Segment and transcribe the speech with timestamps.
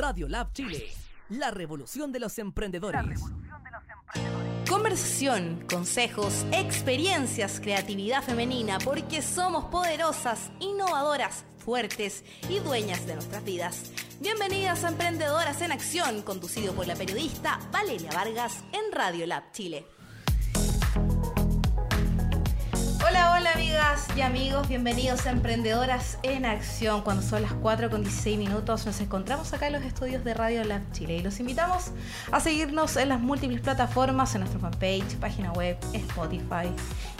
[0.00, 0.86] Radio Lab Chile,
[1.28, 3.20] la revolución de los emprendedores.
[4.66, 13.92] Conversación, consejos, experiencias, creatividad femenina, porque somos poderosas, innovadoras, fuertes y dueñas de nuestras vidas.
[14.20, 19.84] Bienvenidas a Emprendedoras en Acción, conducido por la periodista Valeria Vargas en Radio Lab Chile.
[23.40, 27.00] Hola, amigas y amigos, bienvenidos a Emprendedoras en Acción.
[27.00, 30.62] Cuando son las 4 con 16 minutos nos encontramos acá en los estudios de Radio
[30.62, 31.92] Lab Chile y los invitamos
[32.30, 36.68] a seguirnos en las múltiples plataformas, en nuestra fanpage, página web, Spotify.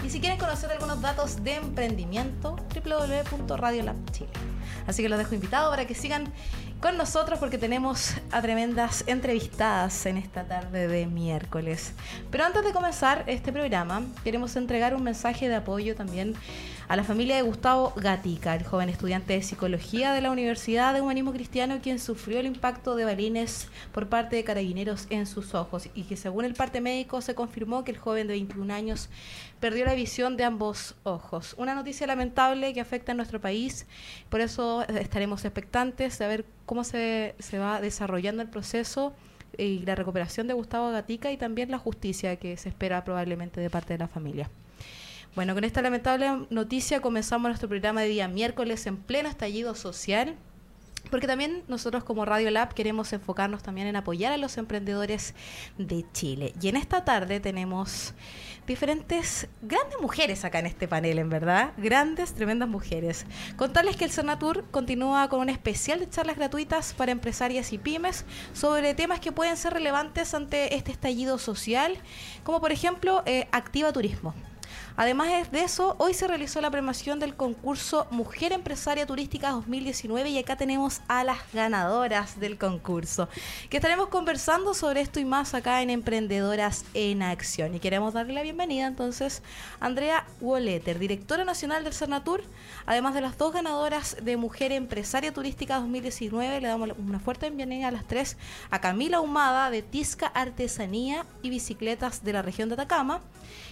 [0.04, 4.28] Y si quieren conocer algunos datos de emprendimiento, www.radiolabchile.
[4.86, 6.30] Así que los dejo invitados para que sigan
[6.80, 11.92] con nosotros porque tenemos a tremendas entrevistadas en esta tarde de miércoles.
[12.30, 16.34] Pero antes de comenzar este programa, queremos entregar un mensaje de apoyo también
[16.90, 21.00] a la familia de Gustavo Gatica, el joven estudiante de psicología de la Universidad de
[21.00, 25.88] Humanismo Cristiano, quien sufrió el impacto de balines por parte de carabineros en sus ojos
[25.94, 29.08] y que según el parte médico se confirmó que el joven de 21 años
[29.60, 31.54] perdió la visión de ambos ojos.
[31.58, 33.86] Una noticia lamentable que afecta a nuestro país,
[34.28, 39.14] por eso estaremos expectantes de ver cómo se, se va desarrollando el proceso
[39.56, 43.70] y la recuperación de Gustavo Gatica y también la justicia que se espera probablemente de
[43.70, 44.50] parte de la familia.
[45.36, 50.36] Bueno, con esta lamentable noticia comenzamos nuestro programa de día miércoles en pleno estallido social.
[51.08, 55.34] Porque también nosotros como Radio Lab queremos enfocarnos también en apoyar a los emprendedores
[55.78, 56.52] de Chile.
[56.60, 58.12] Y en esta tarde tenemos
[58.66, 61.72] diferentes grandes mujeres acá en este panel, en verdad.
[61.78, 63.24] Grandes, tremendas mujeres.
[63.56, 68.24] Contarles que el Cernatur continúa con un especial de charlas gratuitas para empresarias y pymes
[68.52, 71.96] sobre temas que pueden ser relevantes ante este estallido social,
[72.44, 74.34] como por ejemplo eh, Activa Turismo.
[75.00, 80.38] Además de eso, hoy se realizó la premiación del concurso Mujer Empresaria Turística 2019 y
[80.38, 83.26] acá tenemos a las ganadoras del concurso,
[83.70, 87.74] que estaremos conversando sobre esto y más acá en Emprendedoras en Acción.
[87.74, 89.42] Y queremos darle la bienvenida entonces
[89.80, 92.42] a Andrea Wolleter, directora nacional del Cernatur,
[92.84, 97.88] además de las dos ganadoras de Mujer Empresaria Turística 2019, le damos una fuerte bienvenida
[97.88, 98.36] a las tres,
[98.70, 103.22] a Camila Humada de Tisca Artesanía y Bicicletas de la región de Atacama,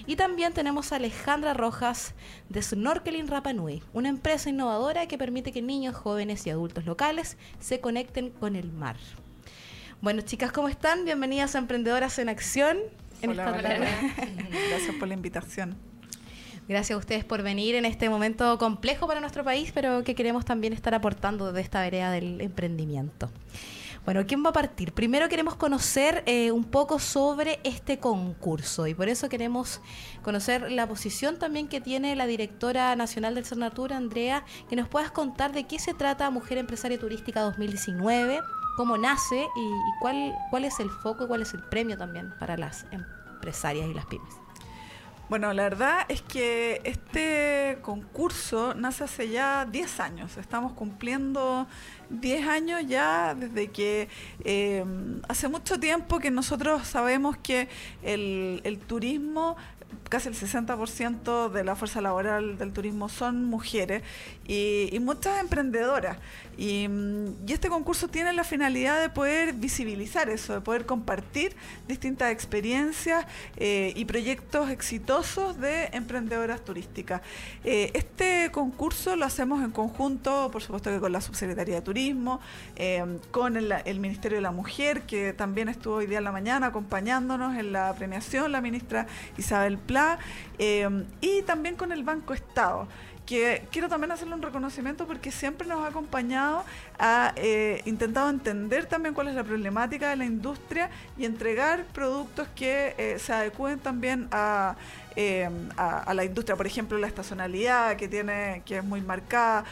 [0.07, 1.18] y también tenemos a Alejandra
[1.55, 2.15] Rojas
[2.49, 7.37] de Snorkeling Rapa Nui, una empresa innovadora que permite que niños, jóvenes y adultos locales
[7.61, 8.97] se conecten con el mar.
[10.01, 11.05] Bueno, chicas, ¿cómo están?
[11.05, 12.79] Bienvenidas a Emprendedoras en Acción.
[13.21, 13.53] En hola,
[14.71, 15.77] Gracias por la invitación.
[16.69, 20.45] Gracias a ustedes por venir en este momento complejo para nuestro país, pero que queremos
[20.45, 23.31] también estar aportando de esta vereda del emprendimiento.
[24.05, 24.93] Bueno, ¿quién va a partir?
[24.93, 29.81] Primero queremos conocer eh, un poco sobre este concurso y por eso queremos
[30.23, 35.11] conocer la posición también que tiene la directora nacional del Cernatur, Andrea, que nos puedas
[35.11, 38.41] contar de qué se trata Mujer Empresaria Turística 2019,
[38.77, 42.33] cómo nace y, y cuál, cuál es el foco y cuál es el premio también
[42.39, 44.35] para las empresarias y las pymes.
[45.29, 50.39] Bueno, la verdad es que este concurso nace hace ya 10 años.
[50.39, 51.67] Estamos cumpliendo
[52.09, 54.09] 10 años ya desde que
[54.45, 54.87] eh,
[55.29, 57.69] hace mucho tiempo que nosotros sabemos que
[58.03, 59.57] el turismo
[60.09, 64.03] casi el 60% de la fuerza laboral del turismo son mujeres
[64.47, 66.19] y, muchas emprendedoras.
[66.57, 66.89] Y,
[67.49, 71.55] este concurso tiene la finalidad de poder visibilizar eso, de poder compartir
[71.87, 73.27] distintas experiencias
[73.57, 77.23] eh, y proyectos exitosos de emprendedoras turísticas.
[77.65, 82.41] Eh, este concurso lo hacemos en conjunto, por supuesto que con la Subsecretaría de Turismo,
[82.77, 86.33] eh, con el, el Ministerio de la Mujer, que también estuvo hoy día en la
[86.33, 89.79] mañana acompañándonos en la premiación, la ministra Isabel
[90.59, 92.89] Eh, y también con el Banco Estado
[93.27, 96.65] que quiero también hacerle un reconocimiento porque siempre nos ha acompañado,
[96.99, 100.89] ha eh, intentado entender también cuál es la problemática de la industria
[101.19, 104.77] y entregar productos que eh, se adecúen también a,
[105.77, 109.65] a, a, la industria, por ejemplo, la estacionalidad que tiene, que es muy marcada,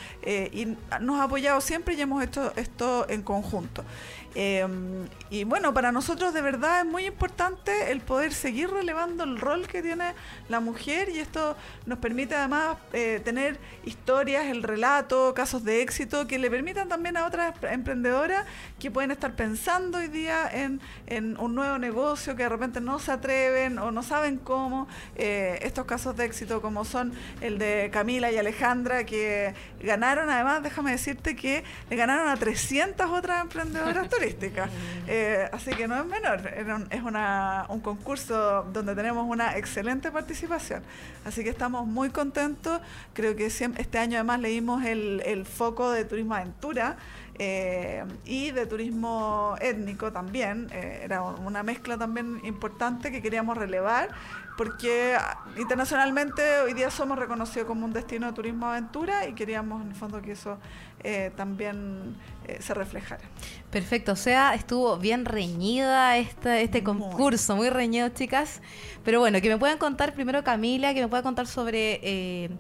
[0.53, 3.84] y nos ha apoyado siempre y hemos hecho esto en conjunto.
[4.39, 4.67] Eh,
[5.31, 9.67] y bueno, para nosotros de verdad es muy importante el poder seguir relevando el rol
[9.67, 10.12] que tiene
[10.50, 11.56] la mujer y esto
[11.87, 17.17] nos permite además eh, tener historias, el relato, casos de éxito que le permitan también
[17.17, 18.44] a otras emprendedoras
[18.79, 22.99] que pueden estar pensando hoy día en, en un nuevo negocio que de repente no
[22.99, 24.87] se atreven o no saben cómo.
[25.17, 30.62] Eh, estos casos de éxito como son el de Camila y Alejandra que ganaron, además
[30.62, 34.09] déjame decirte que le ganaron a 300 otras emprendedoras
[35.08, 36.40] Eh, así que no es menor,
[36.90, 37.02] es
[37.69, 40.82] un concurso donde tenemos una excelente participación.
[41.25, 42.81] Así que estamos muy contentos.
[43.12, 46.96] Creo que este año además leímos el, el foco de Turismo Aventura
[47.38, 50.69] eh, y de turismo étnico también.
[50.72, 54.08] Eh, era una mezcla también importante que queríamos relevar
[54.56, 59.82] porque ah, internacionalmente hoy día somos reconocidos como un destino de turismo aventura y queríamos
[59.82, 60.58] en el fondo que eso
[61.05, 62.17] eh, también
[62.49, 63.23] eh, se reflejara.
[63.70, 68.62] Perfecto, o sea, estuvo bien reñida esta, este concurso, muy reñido, chicas.
[69.05, 72.50] Pero bueno, que me puedan contar primero Camila, que me pueda contar sobre eh,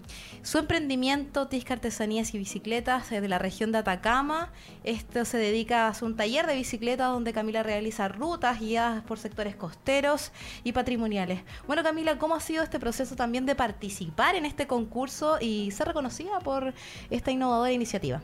[0.46, 4.52] su emprendimiento Tisca Artesanías y Bicicletas de la región de Atacama.
[4.84, 9.56] Esto se dedica a un taller de bicicletas donde Camila realiza rutas guiadas por sectores
[9.56, 10.30] costeros
[10.62, 11.40] y patrimoniales.
[11.66, 15.88] Bueno, Camila, ¿cómo ha sido este proceso también de participar en este concurso y ser
[15.88, 16.74] reconocida por
[17.10, 18.22] esta innovadora iniciativa?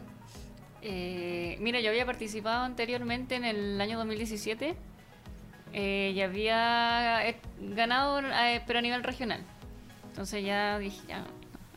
[0.81, 4.77] Eh, mira, yo había participado anteriormente en el año 2017
[5.73, 8.21] eh, y había eh, ganado,
[8.65, 9.41] pero a nivel regional.
[10.11, 11.25] Entonces ya dije, ya,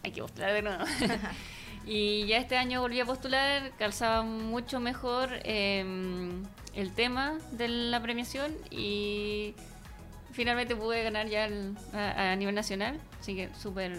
[0.06, 0.84] hay que postular de nuevo.
[1.86, 6.44] y ya este año volví a postular, calzaba mucho mejor em,
[6.74, 9.56] el tema de la premiación y
[10.32, 11.50] finalmente pude ganar ya
[11.94, 13.98] a, a nivel nacional, así que súper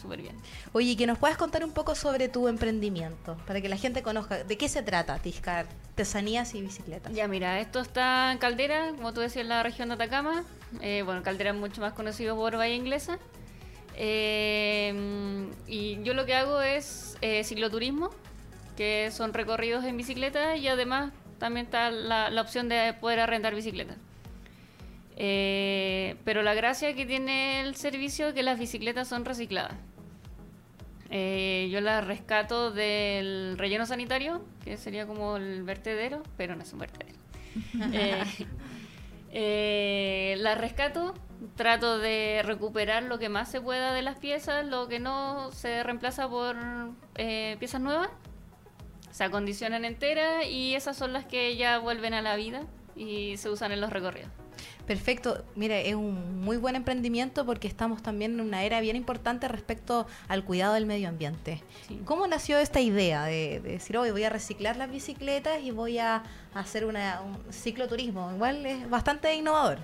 [0.00, 0.36] súper bien.
[0.72, 4.44] Oye, que nos puedas contar un poco sobre tu emprendimiento, para que la gente conozca
[4.44, 7.12] de qué se trata Tisca Artesanías y Bicicletas.
[7.14, 10.44] Ya, mira, esto está en Caldera, como tú decías, en la región de Atacama.
[10.80, 13.18] Eh, bueno, Caldera es mucho más conocido por Bahía Inglesa.
[13.96, 18.10] Eh, y yo lo que hago es eh, cicloturismo,
[18.76, 23.54] que son recorridos en bicicleta y además también está la, la opción de poder arrendar
[23.54, 23.96] bicicletas.
[25.16, 29.76] pero la gracia que tiene el servicio es que las bicicletas son recicladas.
[31.16, 36.72] Eh, yo la rescato del relleno sanitario, que sería como el vertedero, pero no es
[36.72, 37.16] un vertedero.
[39.34, 41.14] Eh, eh, la rescato,
[41.56, 45.82] trato de recuperar lo que más se pueda de las piezas, lo que no se
[45.82, 46.56] reemplaza por
[47.14, 48.08] piezas nuevas,
[49.10, 52.62] se acondicionan enteras y esas son las que ya vuelven a la vida
[52.96, 54.30] y se usan en los recorridos.
[54.86, 55.44] Perfecto.
[55.54, 60.06] Mire, es un muy buen emprendimiento porque estamos también en una era bien importante respecto
[60.28, 61.62] al cuidado del medio ambiente.
[62.04, 66.22] ¿Cómo nació esta idea de, decir, hoy voy a reciclar las bicicletas y voy a
[66.52, 68.30] hacer una, un cicloturismo?
[68.32, 69.78] Igual es bastante innovador.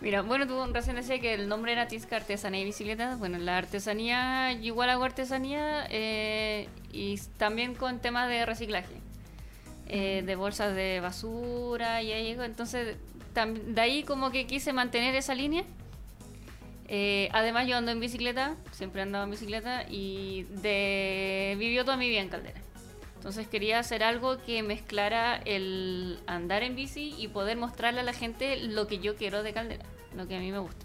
[0.00, 3.18] Mira, bueno, tú recién decías que el nombre era Tisca Artesanía y Bicicletas.
[3.18, 9.04] Bueno, la artesanía, igual hago artesanía eh, y también con temas de reciclaje.
[9.86, 12.96] Eh, de bolsas de basura y ahí, entonces
[13.34, 15.64] de ahí como que quise mantener esa línea.
[16.86, 21.96] Eh, además yo ando en bicicleta, siempre he andado en bicicleta y de vivió toda
[21.96, 22.60] mi vida en Caldera.
[23.16, 28.12] Entonces quería hacer algo que mezclara el andar en bici y poder mostrarle a la
[28.12, 29.84] gente lo que yo quiero de Caldera,
[30.14, 30.84] lo que a mí me gusta.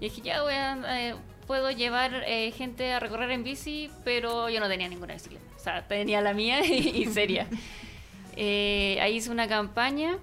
[0.00, 1.14] Y dije, ya voy a, eh,
[1.46, 5.44] puedo llevar eh, gente a recorrer en bici, pero yo no tenía ninguna bicicleta.
[5.54, 7.46] O sea, tenía la mía y, seria.
[8.34, 10.18] ahí hice una campaña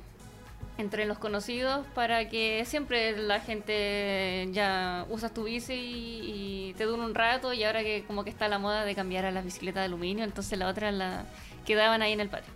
[0.77, 7.03] entre los conocidos para que siempre la gente ya usas tu bici y, te dura
[7.03, 9.81] un rato y ahora que como que está la moda de cambiar a las bicicletas
[9.81, 11.23] de aluminio, entonces la otra la
[11.65, 12.53] quedaban ahí en el patio.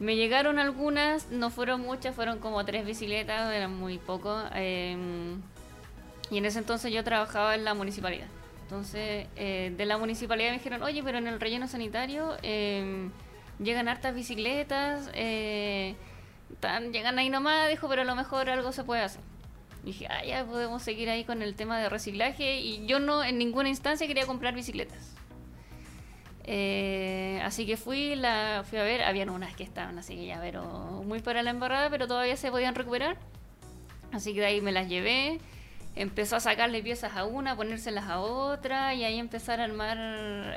[0.00, 4.40] Me llegaron algunas, no fueron muchas, fueron como tres bicicletas, eran muy poco.
[4.54, 5.42] Em,
[6.30, 8.28] y en ese entonces yo trabajaba en la municipalidad.
[8.62, 13.10] Entonces, eh, de la municipalidad me dijeron, oye, pero en el relleno sanitario em,
[13.58, 15.10] llegan hartas bicicletas.
[15.14, 15.96] Eh,
[16.92, 19.20] llegan ahí nomás, dijo, pero a lo mejor algo se puede hacer.
[19.84, 22.60] dije, ah, ya podemos seguir ahí con el tema de reciclaje.
[22.60, 25.14] Y yo no en ninguna instancia quería comprar bicicletas.
[26.50, 30.40] Eh, así que fui, la fui a ver, habían unas que estaban así que ya,
[30.40, 30.64] pero
[31.04, 33.18] muy para la embarrada, pero todavía se podían recuperar.
[34.12, 35.40] Así que de ahí me las llevé,
[35.94, 39.98] empezó a sacarle piezas a una, ponérselas a otra y ahí empezar a armar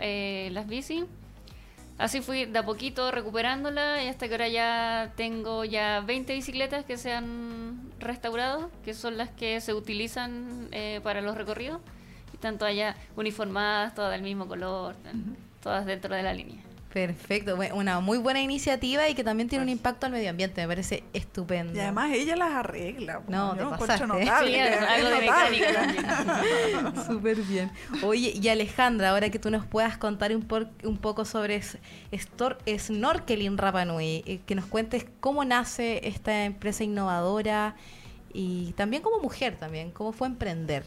[0.02, 1.04] eh, las bicis.
[2.02, 6.84] Así fui de a poquito recuperándola y hasta que ahora ya tengo ya 20 bicicletas
[6.84, 11.80] que se han restaurado, que son las que se utilizan eh, para los recorridos.
[12.34, 14.96] Y tanto allá uniformadas, todas del mismo color,
[15.62, 16.71] todas dentro de la línea.
[16.94, 20.68] Perfecto, una muy buena iniciativa y que también tiene un impacto al medio ambiente, me
[20.68, 21.74] parece estupendo.
[21.74, 23.22] Y además ella las arregla.
[23.30, 24.08] No, te pasaste.
[24.08, 27.72] Notable, algo de mecánica Súper bien.
[28.04, 30.46] Oye, y Alejandra, ahora que tú nos puedas contar un,
[30.84, 31.62] un poco sobre
[32.78, 37.76] Snorkeling Rapanui, eh, que nos cuentes cómo nace esta empresa innovadora
[38.34, 40.84] y también como mujer también, cómo fue emprender.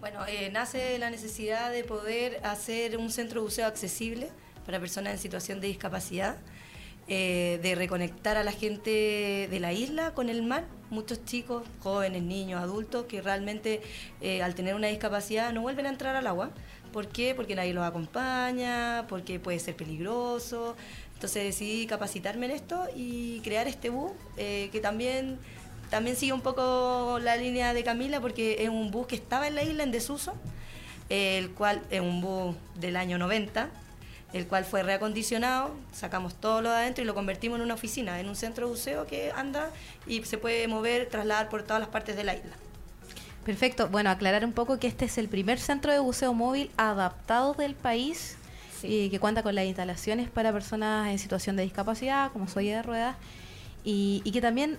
[0.00, 4.28] Bueno, eh, nace la necesidad de poder hacer un centro de buceo accesible
[4.64, 6.36] para personas en situación de discapacidad,
[7.06, 12.22] eh, de reconectar a la gente de la isla con el mar, muchos chicos, jóvenes,
[12.22, 13.82] niños, adultos, que realmente
[14.22, 16.50] eh, al tener una discapacidad no vuelven a entrar al agua.
[16.94, 17.34] ¿Por qué?
[17.34, 20.76] Porque nadie los acompaña, porque puede ser peligroso,
[21.12, 25.38] Entonces decidí capacitarme en esto y crear este bus eh, que también,
[25.90, 29.56] también sigue un poco la línea de Camila porque es un bus que estaba en
[29.56, 30.32] la isla en desuso,
[31.10, 33.68] el cual es un bus del año 90
[34.34, 38.18] el cual fue reacondicionado, sacamos todo lo de adentro y lo convertimos en una oficina,
[38.18, 39.70] en un centro de buceo que anda
[40.08, 42.56] y se puede mover, trasladar por todas las partes de la isla.
[43.44, 43.88] Perfecto.
[43.88, 47.76] Bueno, aclarar un poco que este es el primer centro de buceo móvil adaptado del
[47.76, 48.36] país
[48.82, 52.82] y que cuenta con las instalaciones para personas en situación de discapacidad, como soy de
[52.82, 53.16] ruedas,
[53.84, 54.78] y, y que también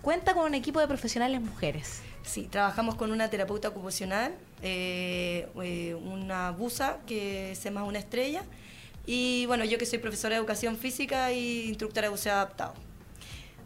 [0.00, 2.00] cuenta con un equipo de profesionales mujeres.
[2.24, 8.42] Sí, trabajamos con una terapeuta ocupacional, eh, eh, una busa que se llama Una Estrella,
[9.06, 12.74] y bueno, yo que soy profesora de educación física y instructora de buceo adaptado.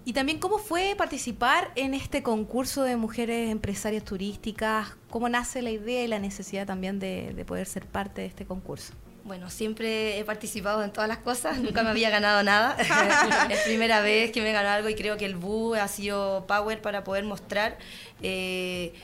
[0.04, 5.70] Y también cómo fue participar en este concurso de mujeres empresarias turísticas, cómo nace la
[5.70, 8.94] idea y la necesidad también de, de poder ser parte de este concurso.
[9.26, 12.76] Bueno, siempre he participado en todas las cosas, nunca me había ganado nada.
[13.50, 16.80] es primera vez que me ganado algo y creo que el BU ha sido power
[16.80, 17.76] para poder mostrar,
[18.22, 18.94] eh,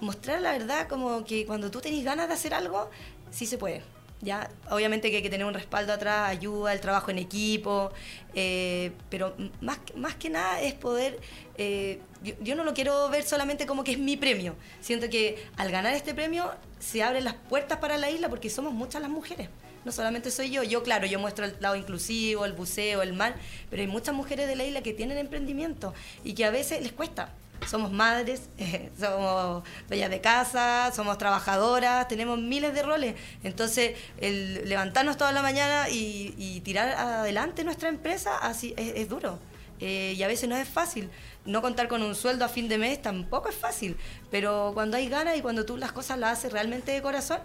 [0.00, 2.90] mostrar la verdad como que cuando tú tenés ganas de hacer algo,
[3.30, 3.82] sí se puede.
[4.22, 4.50] ¿ya?
[4.70, 7.90] Obviamente que hay que tener un respaldo atrás, ayuda, el trabajo en equipo,
[8.34, 11.18] eh, pero más, más que nada es poder,
[11.56, 15.42] eh, yo, yo, no lo quiero ver solamente como que es mi premio, siento que
[15.56, 19.10] al ganar este premio se abren las puertas para la isla porque somos muchas las
[19.10, 19.48] mujeres.
[19.82, 23.34] No solamente soy yo, yo claro, yo muestro el lado inclusivo, el buceo, el mar,
[23.70, 26.92] pero hay muchas mujeres de la isla que tienen emprendimiento y que a veces les
[26.92, 27.32] cuesta,
[27.66, 33.14] somos madres, eh, somos bellas de casa, somos trabajadoras, tenemos miles de roles.
[33.42, 39.38] Entonces, levantarnos toda la mañana y, tirar adelante nuestra empresa así es, duro.
[39.80, 41.10] Eh, y a veces no es fácil.
[41.46, 43.96] No contar con un sueldo a fin de mes tampoco es fácil.
[44.30, 47.40] Pero cuando hay ganas y cuando tú las cosas las haces realmente de corazón,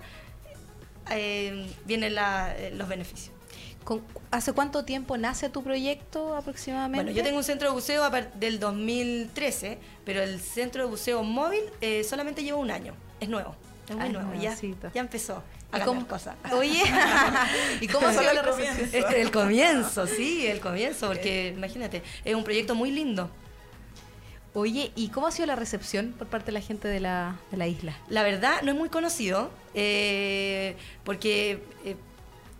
[1.11, 2.15] eh, vienen
[2.77, 3.34] los beneficios.
[4.31, 7.03] ¿Hace cuánto tiempo nace tu proyecto aproximadamente?
[7.03, 11.63] Bueno, yo tengo un centro de buceo del 2013, pero el centro de buceo móvil
[11.81, 12.95] eh, solamente lleva un año.
[13.19, 13.55] Es nuevo.
[13.87, 14.33] Es muy Ay, nuevo.
[14.33, 14.55] Ya,
[14.93, 15.43] ya empezó.
[15.75, 16.35] ¿Y cómo, cosas.
[16.53, 16.83] Oye,
[17.81, 18.77] ¿y cómo ha sido la recepción?
[18.79, 23.29] Este es el comienzo, sí, el comienzo, porque imagínate, es un proyecto muy lindo.
[24.53, 27.57] Oye, ¿y cómo ha sido la recepción por parte de la gente de la, de
[27.57, 27.97] la isla?
[28.07, 31.97] La verdad, no es muy conocido, eh, porque eh,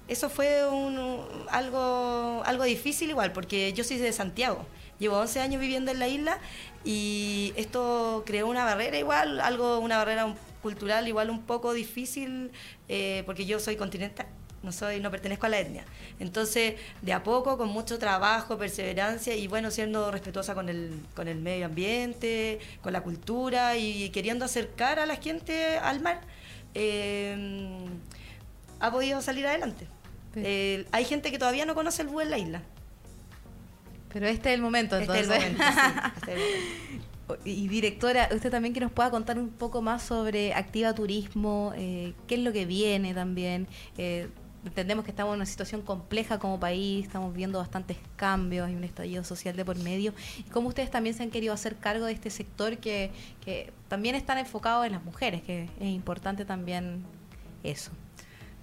[0.08, 4.66] eso fue un, algo, algo difícil igual, porque yo soy de Santiago,
[5.00, 6.40] llevo 11 años viviendo en la isla
[6.84, 12.52] y esto creó una barrera igual, algo, una barrera cultural igual un poco difícil,
[12.88, 14.28] eh, porque yo soy continental
[14.66, 15.86] no soy, no pertenezco a la etnia.
[16.20, 21.28] Entonces, de a poco, con mucho trabajo, perseverancia y bueno, siendo respetuosa con el, con
[21.28, 26.20] el medio ambiente, con la cultura y queriendo acercar a la gente al mar,
[26.74, 27.38] eh,
[28.80, 29.88] ha podido salir adelante.
[30.36, 32.62] Eh, hay gente que todavía no conoce el búho en la isla.
[34.12, 35.28] Pero este es el momento, entonces.
[35.30, 37.06] Este es el momento, sí, este es el momento.
[37.44, 42.14] Y directora, usted también que nos pueda contar un poco más sobre Activa Turismo, eh,
[42.28, 43.68] qué es lo que viene también.
[43.98, 44.30] Eh,
[44.64, 48.84] entendemos que estamos en una situación compleja como país, estamos viendo bastantes cambios, hay un
[48.84, 50.14] estallido social de por medio.
[50.40, 53.12] Y cómo ustedes también se han querido hacer cargo de este sector que,
[53.44, 57.04] que también están enfocados en las mujeres, que es importante también
[57.64, 57.92] eso.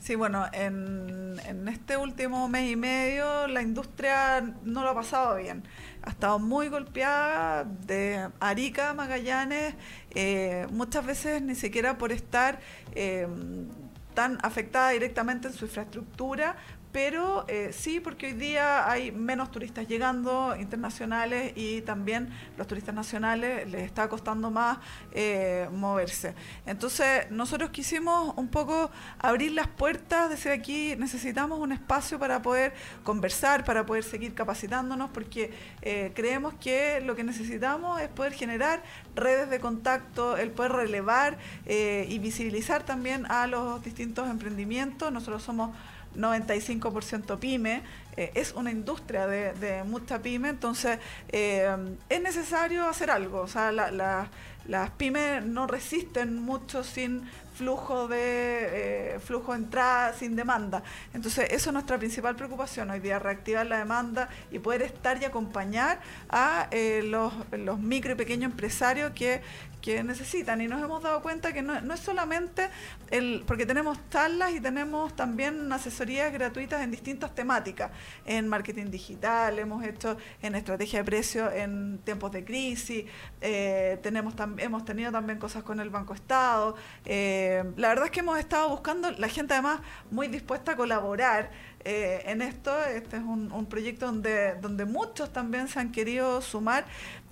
[0.02, 5.36] Sí, bueno, en, en, este último mes y medio la industria no lo ha pasado
[5.36, 5.62] bien.
[6.02, 9.76] Ha estado muy golpeada de Arica Magallanes,
[10.10, 12.58] eh, muchas veces ni siquiera por estar
[12.96, 13.28] eh,
[14.14, 16.56] tan afectada directamente en su infraestructura,
[16.92, 22.94] pero eh, sí porque hoy día hay menos turistas llegando internacionales y también los turistas
[22.94, 24.78] nacionales les está costando más
[25.12, 26.34] eh, moverse.
[26.66, 32.74] Entonces nosotros quisimos un poco abrir las puertas, decir aquí necesitamos un espacio para poder
[33.02, 38.82] conversar, para poder seguir capacitándonos, porque eh, creemos que lo que necesitamos es poder generar
[39.16, 45.12] redes de contacto, el poder relevar eh, y visibilizar también a los distintos emprendimientos.
[45.12, 45.70] Nosotros somos
[46.16, 47.82] 95% pyme,
[48.16, 51.74] eh, es una industria de, mucha pyme, entonces eh,
[52.08, 53.40] es necesario hacer algo.
[53.40, 54.28] O sea, la, la,
[54.66, 57.22] las pymes no resisten mucho sin
[57.54, 60.82] flujo de eh, flujo de entrada sin demanda.
[61.14, 65.24] Entonces, eso es nuestra principal preocupación hoy día, reactivar la demanda y poder estar y
[65.24, 66.68] acompañar a
[67.04, 69.42] los, los micro y pequeños empresarios que,
[69.82, 70.60] que necesitan.
[70.60, 72.68] Y nos hemos dado cuenta que no, no, es solamente
[73.10, 77.90] el, porque tenemos charlas y tenemos también asesorías gratuitas en distintas temáticas,
[78.24, 83.04] en marketing digital, hemos hecho en estrategia de precios en tiempos de crisis,
[83.40, 86.76] eh, tenemos hemos tenido también cosas con el Banco Estado.
[87.04, 91.50] Eh, la verdad es que hemos estado buscando, la gente además muy dispuesta a colaborar.
[91.84, 92.72] eh, en esto.
[92.84, 96.84] Este es un, un proyecto donde, donde muchos también se han querido sumar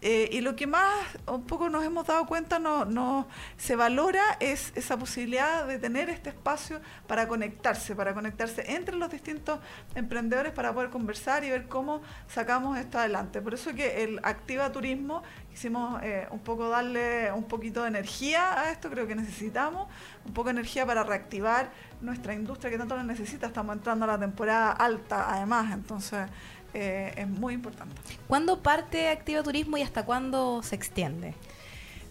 [0.02, 0.94] eh, y lo que más
[1.26, 3.28] un poco nos hemos dado cuenta no, no
[3.58, 9.10] se valora es esa posibilidad de tener este espacio para conectarse, para conectarse entre los
[9.10, 9.60] distintos
[9.94, 13.42] emprendedores para poder conversar y ver cómo sacamos esto adelante.
[13.42, 18.58] Por eso que el Activa Turismo quisimos eh, un poco darle un poquito de energía
[18.58, 19.88] a esto, creo que necesitamos
[20.24, 23.48] un poco de energía para reactivar nuestra industria que tanto lo necesita.
[23.48, 26.26] Estamos entrando a la temporada alta además, entonces
[26.74, 27.94] eh, es muy importante.
[28.26, 31.34] ¿Cuándo parte Activa Turismo y hasta cuándo se extiende?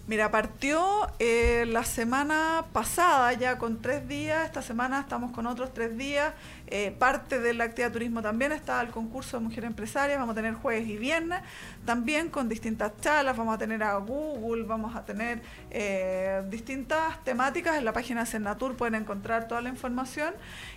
[0.10, 5.72] Mira, partió eh, la semana pasada ya con tres días, esta semana estamos con otros
[5.72, 6.34] tres días.
[6.66, 10.36] Eh, parte de la actividad turismo también está el concurso de mujeres empresarias, vamos a
[10.36, 11.42] tener jueves y viernes,
[11.86, 17.78] también con distintas charlas, vamos a tener a Google, vamos a tener eh, distintas temáticas
[17.78, 20.34] en la página de Senatur, pueden encontrar toda la información.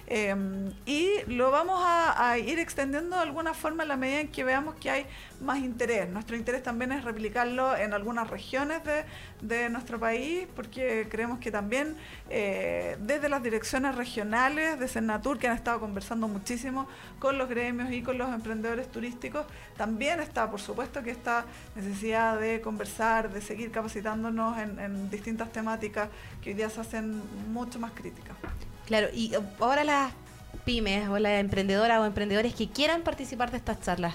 [0.08, 4.74] Y lo vamos a, ir extendiendo de alguna forma en la medida en que veamos
[4.74, 5.06] que hay
[5.40, 6.08] más interés.
[6.08, 8.82] Nuestro interés también es replicarlo en algunas regiones
[9.40, 11.96] de, nuestro país, porque creemos que también
[12.30, 16.86] eh, desde las direcciones regionales de Senatur, que han estado conversando muchísimo
[17.18, 21.44] con los gremios y con los emprendedores turísticos, también está, por supuesto, que esta
[21.74, 26.08] necesidad de conversar, de seguir capacitándonos en distintas temáticas
[26.42, 28.36] que hoy día se hacen mucho más críticas.
[28.86, 30.12] Claro, y ahora las
[30.64, 34.14] pymes o las emprendedoras o emprendedores que quieran participar de estas charlas,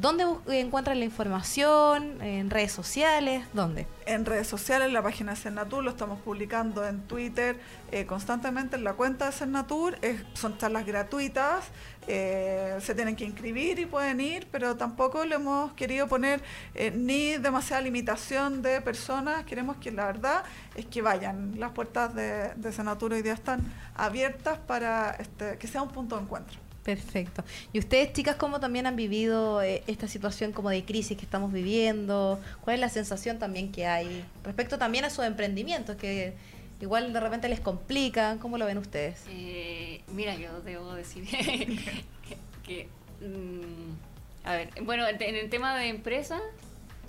[0.00, 2.22] ¿Dónde encuentran la información?
[2.22, 3.44] ¿En redes sociales?
[3.52, 3.88] ¿Dónde?
[4.06, 7.58] En redes sociales, en la página de Cernatur, lo estamos publicando en Twitter
[7.90, 9.98] eh, constantemente en la cuenta de Cernatur.
[10.34, 11.64] son charlas gratuitas,
[12.06, 16.44] eh, se tienen que inscribir y pueden ir, pero tampoco le hemos querido poner
[16.76, 19.44] eh, ni demasiada limitación de personas.
[19.46, 20.44] Queremos que la verdad
[20.76, 21.58] es que vayan.
[21.58, 23.62] Las puertas de, de hoy día están
[23.96, 26.67] abiertas para este, que sea un punto de encuentro.
[26.88, 27.44] Perfecto.
[27.74, 31.52] ¿Y ustedes, chicas, cómo también han vivido eh, esta situación como de crisis que estamos
[31.52, 32.40] viviendo?
[32.62, 36.32] ¿Cuál es la sensación también que hay respecto también a sus emprendimientos que
[36.80, 38.38] igual de repente les complican?
[38.38, 39.22] ¿Cómo lo ven ustedes?
[39.28, 41.28] Eh, mira, yo debo decir
[42.64, 42.88] que,
[43.20, 46.40] mm, a ver, bueno, en el tema de empresa,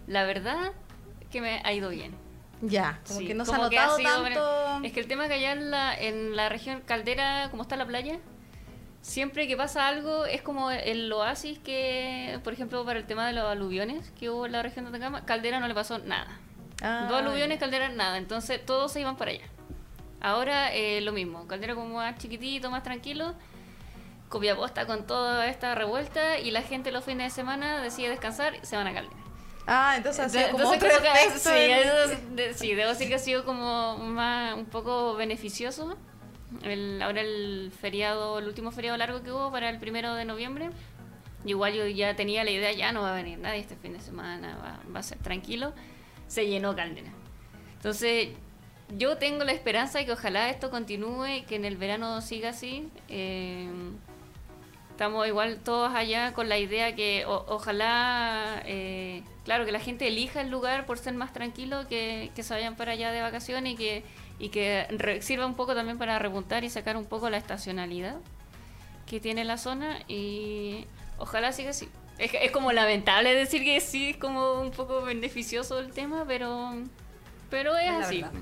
[0.07, 0.73] la verdad
[1.31, 2.11] que me ha ido bien.
[2.61, 4.83] Ya, como que no se ha notado tanto.
[4.83, 7.85] Es que el tema que allá en la, en la región Caldera, como está la
[7.85, 8.19] playa,
[9.01, 13.33] siempre que pasa algo es como el oasis que, por ejemplo, para el tema de
[13.33, 16.39] los aluviones que hubo en la región de Atacama, Caldera no le pasó nada.
[16.81, 18.17] Ah, Dos aluviones, Caldera nada.
[18.17, 19.45] Entonces todos se iban para allá.
[20.21, 23.33] Ahora eh, lo mismo, Caldera como más chiquitito, más tranquilo.
[24.27, 28.55] Copiapó está con toda esta revuelta y la gente los fines de semana decide descansar
[28.55, 29.15] y se van a Caldera.
[29.65, 30.89] Ah, entonces ha sido como otro
[32.55, 35.95] sí, debo decir que ha sido como más, un poco beneficioso
[36.63, 40.69] el, ahora el feriado, el último feriado largo que hubo para el primero de noviembre.
[41.45, 44.01] Igual yo ya tenía la idea, ya no va a venir nadie este fin de
[44.01, 45.73] semana, va, a ser tranquilo.
[46.27, 47.11] Se llenó Caldera.
[47.75, 48.29] Entonces,
[48.97, 52.89] yo tengo la esperanza de que ojalá esto continúe, que en el verano siga así.
[53.07, 53.69] Eh,
[54.91, 60.41] estamos igual todos allá con la idea que ojalá, eh, claro, que la gente elija
[60.41, 64.03] el lugar por ser más tranquilo, que se vayan para allá de vacaciones y que
[64.39, 68.15] y que sirva un poco también para repuntar y sacar un poco la estacionalidad
[69.05, 70.85] que tiene la zona y
[71.17, 71.89] ojalá siga así.
[72.17, 76.73] Es, es como lamentable decir que sí, es como un poco beneficioso el tema, pero,
[77.49, 78.23] pero es así.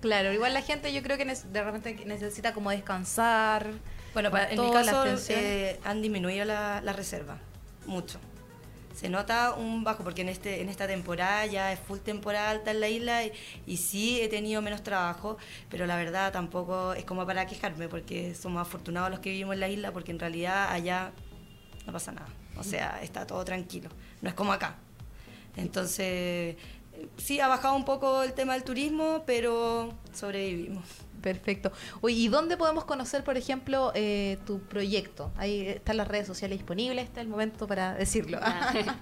[0.00, 3.66] Claro, igual la gente yo creo que de repente necesita como descansar.
[4.14, 7.36] Bueno, en mi caso eh, han disminuido la, la reserva,
[7.84, 8.18] mucho
[9.00, 12.70] se nota un bajo, porque en, este, en esta temporada ya es full temporada alta
[12.70, 13.22] en la isla
[13.66, 15.38] y, sí he tenido menos trabajo,
[15.70, 19.60] pero la verdad tampoco es como para quejarme, porque somos afortunados los que vivimos en
[19.60, 21.12] la isla, porque en realidad allá
[21.86, 23.88] no pasa nada, o sea, está todo tranquilo,
[24.20, 24.76] no es como acá.
[25.56, 26.56] Entonces,
[27.16, 30.84] sí ha bajado un poco el tema del turismo, pero sobrevivimos.
[31.20, 31.72] Perfecto.
[32.08, 35.32] ¿y dónde podemos conocer, por ejemplo, eh, tu proyecto?
[35.36, 38.40] Ahí están las redes sociales disponibles, está el momento para decirlo.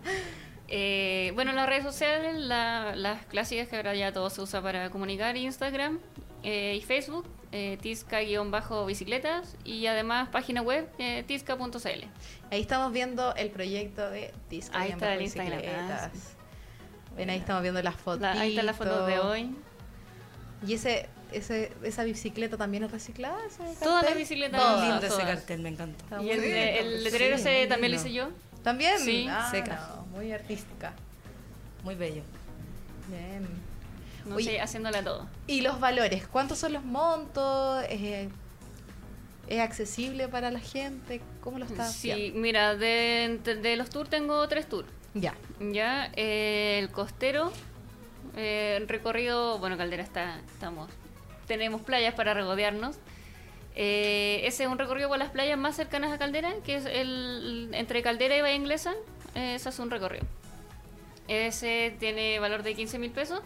[0.68, 5.36] eh, bueno, las redes sociales, las clásicas que ahora ya todo se usa para comunicar,
[5.36, 5.98] Instagram
[6.42, 12.04] eh, y Facebook, eh, tisca-bicicletas y además página web eh, tisca.cl.
[12.50, 15.62] Ahí estamos viendo el proyecto de tisca Ahí está el Instagram.
[17.16, 18.24] Ven, ahí estamos viendo las fotos.
[18.24, 19.56] ahí están las fotos de hoy.
[20.66, 23.38] Y ese ese, esa bicicleta también es reciclada.
[23.82, 24.60] Todas las bicicletas.
[24.60, 26.22] Todo lindo ese cartel, me encantó.
[26.22, 28.28] Y el, letrero ese también lo hice yo.
[28.62, 28.98] ¿También?
[28.98, 29.96] Sí, ah, seca.
[30.10, 30.92] muy artística.
[31.84, 32.22] Muy bello.
[33.08, 33.46] Bien.
[34.26, 35.26] No sé, haciéndola todo.
[35.46, 36.26] ¿Y los valores?
[36.26, 37.82] ¿Cuántos son los montos?
[37.88, 38.28] Eh,
[39.46, 41.22] ¿Es accesible para la gente?
[41.40, 42.38] ¿Cómo lo está Sí, haciendo?
[42.40, 44.88] mira, de, de los tours tengo tres tours.
[45.14, 45.34] Ya.
[45.60, 47.50] Ya, eh, el costero,
[48.36, 50.90] eh, el recorrido, bueno, Caldera está, estamos,
[51.48, 52.96] tenemos playas para regodearnos.
[53.74, 57.70] Eh, ese es un recorrido por las playas más cercanas a Caldera, que es el
[57.72, 58.94] entre Caldera y Bahía Inglesa,
[59.34, 60.24] eh, ese es un recorrido.
[61.26, 63.40] Ese tiene valor de 15 mil pesos.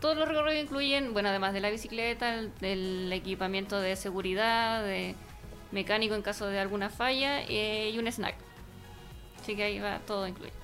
[0.00, 5.14] Todos los recorridos incluyen, bueno, además de la bicicleta, el, el equipamiento de seguridad, de
[5.72, 8.36] mecánico en caso de alguna falla eh, y un snack.
[9.40, 10.54] Así que ahí va todo incluido.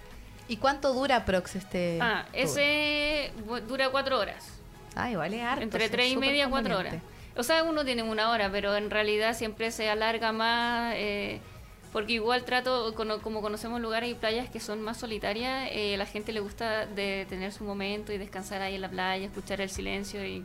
[0.48, 1.98] ¿Y cuánto dura Prox este?
[2.00, 2.40] Ah, tour?
[2.40, 3.33] ese
[3.68, 4.60] dura cuatro horas.
[4.94, 5.62] Ay, vale harto.
[5.62, 6.96] Entre es tres y media cuatro horas.
[7.37, 10.94] O sea, uno tiene una hora, pero en realidad siempre se alarga más.
[10.96, 11.40] eh,
[11.92, 16.33] porque igual trato, como conocemos lugares y playas que son más solitarias, eh, la gente
[16.33, 20.24] le gusta de tener su momento y descansar ahí en la playa, escuchar el silencio
[20.24, 20.44] y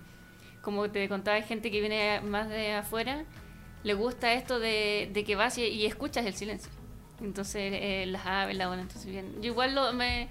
[0.61, 3.25] como te contaba, hay gente que viene más de afuera,
[3.83, 6.71] le gusta esto de, de que vas y, y escuchas el silencio.
[7.21, 9.35] Entonces, eh, las aves, la ola, entonces bien.
[9.41, 10.27] Yo igual lo, me,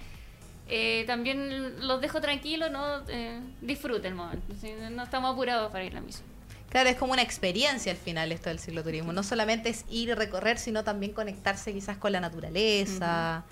[0.68, 3.02] eh, también los dejo tranquilos, ¿no?
[3.08, 4.54] Eh, disfruten el momento.
[4.60, 4.72] ¿sí?
[4.90, 6.22] No estamos apurados para ir a la misa.
[6.70, 9.12] Claro, es como una experiencia al final esto del cicloturismo.
[9.12, 13.44] No solamente es ir y recorrer, sino también conectarse quizás con la naturaleza.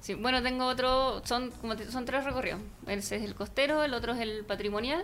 [0.00, 2.60] Sí, bueno, tengo otro, son como son tres recorridos.
[2.86, 5.02] Ese es el costero, el otro es el patrimonial.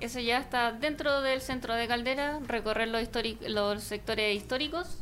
[0.00, 3.08] Ese ya está dentro del centro de Caldera, recorrer los,
[3.46, 4.98] los sectores históricos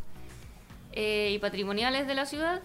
[0.92, 2.62] eh, y patrimoniales de la ciudad,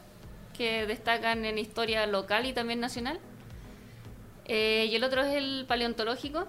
[0.52, 3.20] que destacan en historia local y también nacional.
[4.46, 6.48] Eh, y el otro es el paleontológico,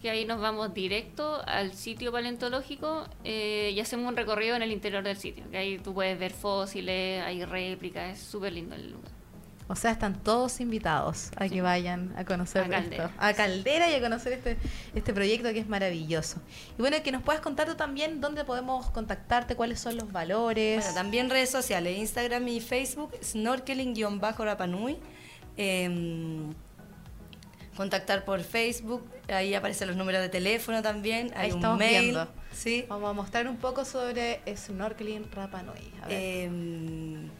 [0.00, 4.72] que ahí nos vamos directo al sitio paleontológico eh, y hacemos un recorrido en el
[4.72, 5.44] interior del sitio.
[5.50, 9.21] Que ahí tú puedes ver fósiles, hay réplicas, es súper lindo el lugar.
[9.72, 13.04] O sea, están todos invitados a que vayan a conocer A Caldera.
[13.06, 13.16] esto.
[13.18, 14.58] A Caldera y a conocer este,
[14.94, 16.42] este proyecto que es maravilloso.
[16.78, 20.80] Y bueno, que nos puedas contar tú también dónde podemos contactarte, cuáles son los valores.
[20.84, 24.98] Bueno, también redes sociales, Instagram y Facebook, snorkeling-rapanui.
[25.56, 26.52] Em,
[27.74, 32.00] contactar por Facebook, ahí aparecen los números de teléfono también, hay Ahí un mail.
[32.02, 32.28] viendo.
[32.52, 32.84] Sí.
[32.90, 35.92] Vamos a mostrar un poco sobre Snorkeling Rapa Nui.
[36.02, 36.18] A ver.
[36.44, 37.30] Em,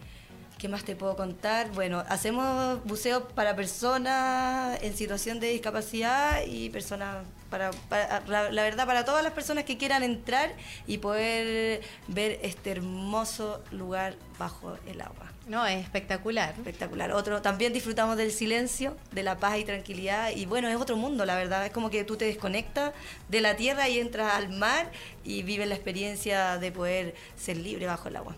[0.62, 1.72] ¿Qué más te puedo contar?
[1.72, 8.62] Bueno, hacemos buceo para personas en situación de discapacidad y personas, para, para- la, la
[8.62, 10.54] verdad, para todas las personas que quieran entrar
[10.86, 15.32] y poder ver este hermoso lugar bajo el agua.
[15.48, 16.50] no, es espectacular.
[16.56, 17.10] Espectacular.
[17.10, 20.30] Otro, también disfrutamos del silencio, de la paz y tranquilidad.
[20.30, 21.66] Y bueno, es otro mundo, la verdad.
[21.66, 22.92] Es como que tú te desconectas
[23.28, 24.92] de la tierra y entras al mar
[25.24, 28.36] y vives la experiencia de poder ser libre bajo el agua.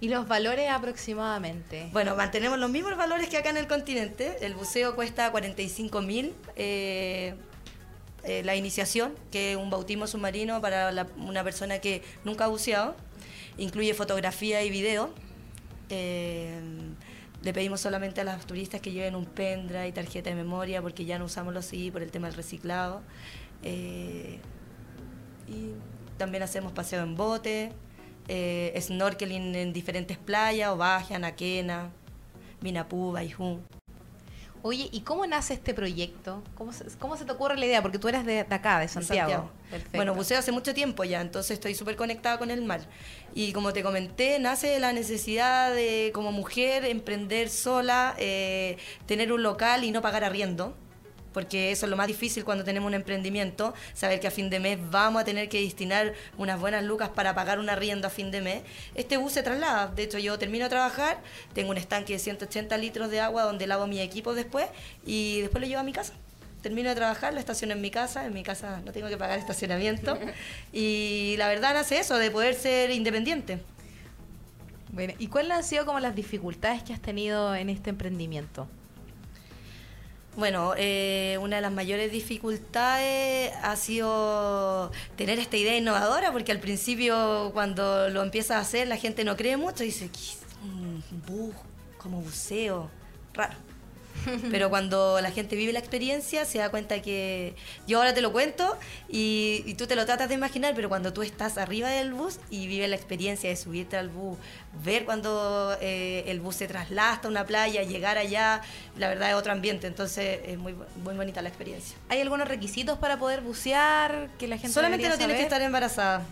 [0.00, 1.88] ¿Y los valores aproximadamente?
[1.92, 4.36] Bueno, mantenemos los mismos valores que acá en el continente.
[4.46, 6.34] El buceo cuesta 45 mil.
[6.56, 7.34] eh,
[8.24, 12.48] eh, la iniciación, que es un bautismo submarino para la- una persona que nunca ha
[12.48, 12.94] buceado.
[13.56, 15.10] Incluye fotografía y video.
[15.88, 16.60] Eh,
[17.42, 21.04] le pedimos solamente a los turistas que lleven un pendrive y tarjeta de memoria porque
[21.04, 23.02] ya no usamos los CD por el tema del reciclado.
[23.62, 24.40] Eh,
[25.48, 25.70] y
[26.18, 27.72] también hacemos paseo en bote,
[28.28, 31.90] eh, snorkeling en diferentes playas, Ovaje, Anaquena,
[32.60, 33.62] Minapú, Baijún.
[34.62, 36.42] Oye, ¿y cómo nace este proyecto?
[36.56, 37.80] ¿Cómo se, cómo se te ocurre la idea?
[37.80, 39.50] Porque tú eres de, de acá, de Santiago.
[39.94, 42.80] Bueno, buceo hace mucho tiempo ya, entonces estoy súper conectada con el mar.
[43.34, 49.32] Y como te comenté, nace de la necesidad de, como mujer, emprender sola, eh, tener
[49.32, 50.74] un local y no pagar arriendo.
[51.32, 54.60] Porque eso es lo más difícil cuando tenemos un emprendimiento, saber que a fin de
[54.60, 58.30] mes vamos a tener que destinar unas buenas lucas para pagar un arriendo a fin
[58.30, 58.62] de mes.
[58.94, 61.18] Este bus se traslada, de hecho yo termino de trabajar,
[61.54, 64.66] tengo un estanque de 180 litros de agua donde lavo mi equipo después
[65.04, 66.14] y después lo llevo a mi casa.
[66.62, 69.38] Termino de trabajar, lo estaciono en mi casa, en mi casa no tengo que pagar
[69.38, 70.18] estacionamiento
[70.72, 73.58] y la verdad nace eso, de poder ser independiente.
[74.90, 78.66] Bueno, ¿y cuáles han sido como las dificultades que has tenido en este emprendimiento?
[80.38, 86.60] Bueno, eh, una de las mayores dificultades ha sido tener esta idea innovadora, porque al
[86.60, 90.20] principio cuando lo empiezas a hacer la gente no cree mucho y dice, ¿qué
[90.62, 91.56] un bus
[91.98, 92.88] como buceo?
[93.34, 93.67] Raro.
[94.50, 97.54] Pero cuando la gente vive la experiencia se da cuenta que
[97.86, 98.76] yo ahora te lo cuento
[99.08, 102.38] y, y tú te lo tratas de imaginar, pero cuando tú estás arriba del bus
[102.50, 104.38] y vives la experiencia de subirte al bus,
[104.84, 108.62] ver cuando eh, el bus se traslada hasta una playa, llegar allá,
[108.96, 111.96] la verdad es otro ambiente, entonces es muy, muy bonita la experiencia.
[112.08, 116.22] ¿Hay algunos requisitos para poder bucear que la gente Solamente no tienes que estar embarazada.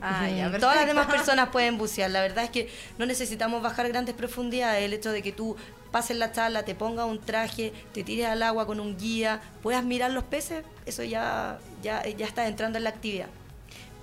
[0.00, 0.50] Ah, ya.
[0.58, 2.10] Todas las demás personas pueden bucear.
[2.10, 4.84] La verdad es que no necesitamos bajar grandes profundidades.
[4.84, 5.56] El hecho de que tú
[5.90, 9.84] pases la charla, te pongas un traje, te tires al agua con un guía, puedas
[9.84, 13.28] mirar los peces, eso ya, ya, ya está entrando en la actividad.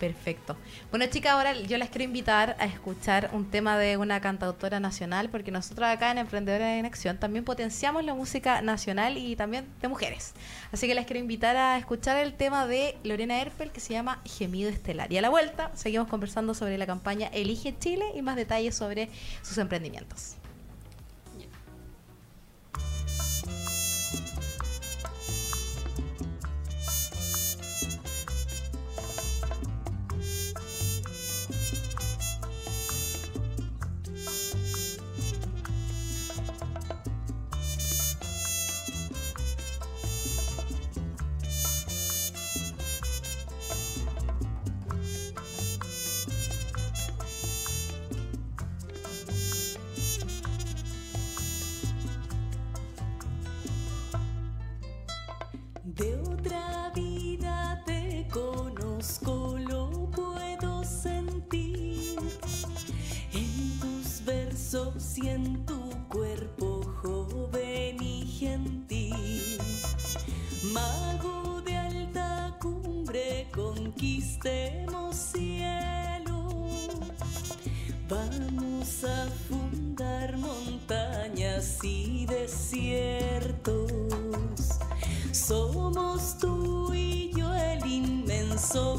[0.01, 0.57] Perfecto.
[0.89, 5.29] Bueno, chicas, ahora yo las quiero invitar a escuchar un tema de una cantautora nacional,
[5.29, 9.87] porque nosotros acá en Emprendedora en Acción también potenciamos la música nacional y también de
[9.87, 10.33] mujeres.
[10.71, 14.23] Así que les quiero invitar a escuchar el tema de Lorena Erpel que se llama
[14.25, 15.13] Gemido Estelar.
[15.13, 19.07] Y a la vuelta seguimos conversando sobre la campaña Elige Chile y más detalles sobre
[19.43, 20.40] sus emprendimientos.
[64.73, 69.57] Y en tu cuerpo joven y gentil.
[70.71, 76.47] Mago de alta cumbre, conquistemos cielo.
[78.07, 83.91] Vamos a fundar montañas y desiertos.
[85.34, 88.97] Somos tú y yo el inmenso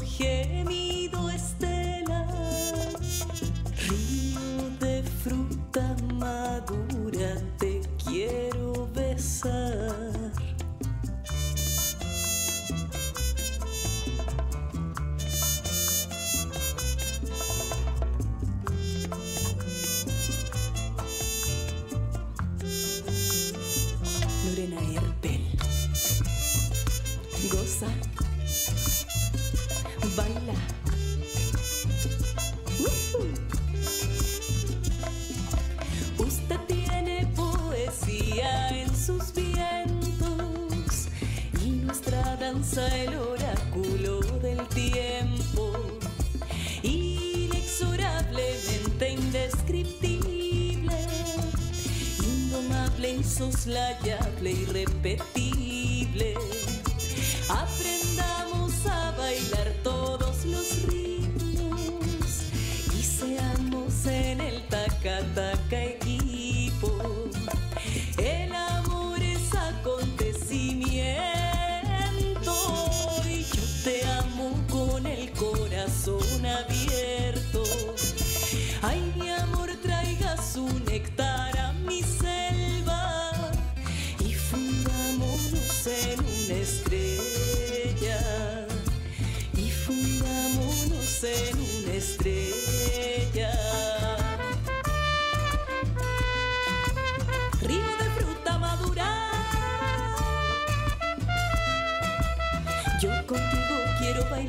[65.05, 65.52] el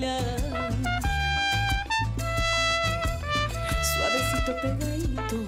[0.04, 1.00] gallina
[3.90, 5.43] Suavecito pegadito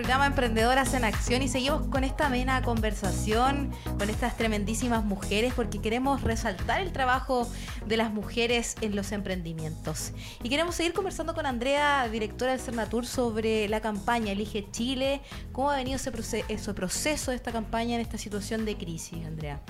[0.00, 5.78] Programa Emprendedoras en Acción y seguimos con esta amena conversación con estas tremendísimas mujeres porque
[5.78, 7.46] queremos resaltar el trabajo
[7.84, 10.12] de las mujeres en los emprendimientos.
[10.42, 15.20] Y queremos seguir conversando con Andrea, directora del Cernatur, sobre la campaña Elige Chile,
[15.52, 19.26] cómo ha venido ese, proce- ese proceso de esta campaña en esta situación de crisis,
[19.26, 19.60] Andrea.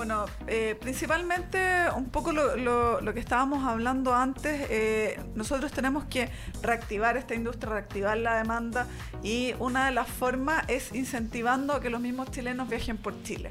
[0.00, 1.58] Bueno, eh, principalmente
[1.94, 6.30] un poco lo, que estábamos hablando antes, eh, nosotros tenemos que
[6.62, 8.86] reactivar esta industria, reactivar la demanda
[9.22, 13.50] y una de las formas es incentivando que los mismos chilenos viajen por Chile.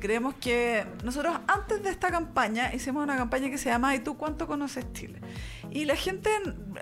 [0.00, 4.16] Creemos que nosotros antes de esta campaña hicimos una campaña que se llama ¿Y tú
[4.16, 5.20] cuánto conoces Chile?
[5.70, 6.30] Y la gente,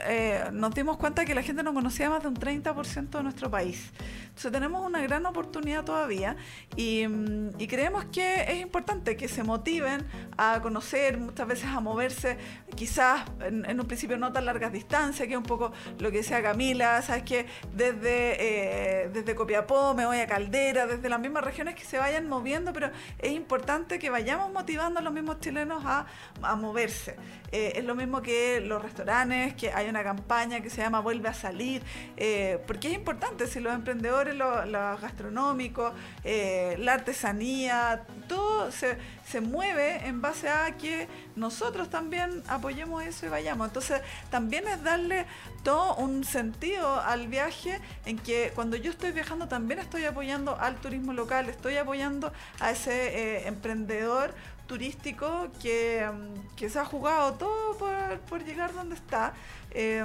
[0.06, 3.50] eh, nos dimos cuenta que la gente no conocía más de un 30% de nuestro
[3.50, 3.92] país.
[4.28, 6.36] Entonces tenemos una gran oportunidad todavía
[6.76, 10.06] y, mm, y creemos que es importante que se motiven
[10.38, 12.38] a conocer, muchas veces a moverse,
[12.76, 16.18] quizás en, en un principio no tan largas distancias, que es un poco lo que
[16.18, 21.44] decía Camila, sabes que desde, eh, desde Copiapó me voy a Caldera, desde las mismas
[21.44, 25.84] regiones que se vayan moviendo, pero es importante que vayamos motivando a los mismos chilenos
[25.84, 26.06] a,
[26.42, 27.16] a moverse.
[27.50, 31.28] Eh, es lo mismo que los restaurantes, que hay una campaña que se llama Vuelve
[31.28, 31.82] a salir,
[32.16, 35.92] eh, porque es importante si los emprendedores, lo- los gastronómicos,
[36.24, 43.26] eh, la artesanía, todo se, se mueve en base a que nosotros también apoyemos eso
[43.26, 43.68] y vayamos.
[43.68, 45.24] Entonces también es darle
[45.62, 50.76] todo un sentido al viaje en que cuando yo estoy viajando también estoy apoyando al
[50.76, 54.34] turismo local, estoy apoyando a ese emprendedor
[54.68, 59.32] turístico que, mm, que se ha jugado todo por, por llegar donde está
[59.72, 60.04] eh,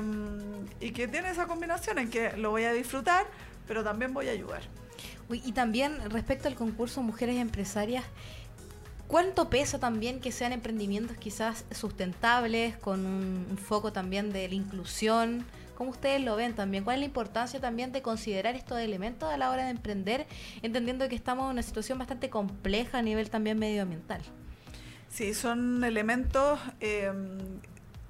[0.80, 3.28] y que tiene esa combinación en que lo voy a disfrutar,
[3.68, 4.64] pero también voy a ayudar.
[5.30, 8.04] Uy, y también respecto al concurso Mujeres Empresarias,
[9.08, 15.46] ¿cuánto pesa también que sean emprendimientos quizás sustentables, con un foco también de la inclusión?
[15.76, 16.84] ¿Cómo ustedes lo ven también?
[16.84, 20.28] ¿Cuál es la importancia también de considerar estos elementos a la hora de emprender,
[20.62, 24.22] entendiendo que estamos en una situación bastante compleja a nivel también medioambiental?
[25.14, 27.14] Sí, son elementos eh,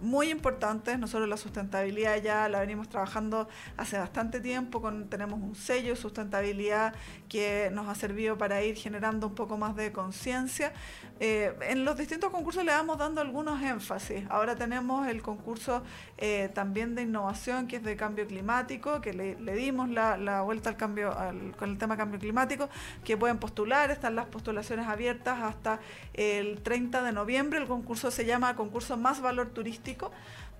[0.03, 0.99] muy importantes.
[0.99, 4.81] Nosotros la sustentabilidad ya la venimos trabajando hace bastante tiempo.
[4.81, 6.93] Con, tenemos un sello de sustentabilidad
[7.29, 10.73] que nos ha servido para ir generando un poco más de conciencia.
[11.19, 14.25] Eh, en los distintos concursos le vamos dando algunos énfasis.
[14.29, 15.83] Ahora tenemos el concurso
[16.17, 20.41] eh, también de innovación que es de cambio climático, que le, le dimos la, la
[20.41, 22.69] vuelta al cambio al- con el tema cambio climático,
[23.05, 25.79] que pueden postular, están las postulaciones abiertas hasta
[26.13, 27.59] el 30 de noviembre.
[27.59, 29.92] El concurso se llama Concurso Más Valor Turístico.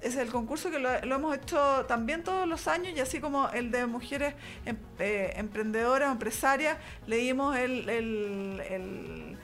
[0.02, 3.72] Es el concurso que lo, hemos hecho también todos los años y así como el
[3.72, 4.34] de mujeres
[4.66, 9.38] em- eh, emprendedoras empresarias, le dimos el, el- el-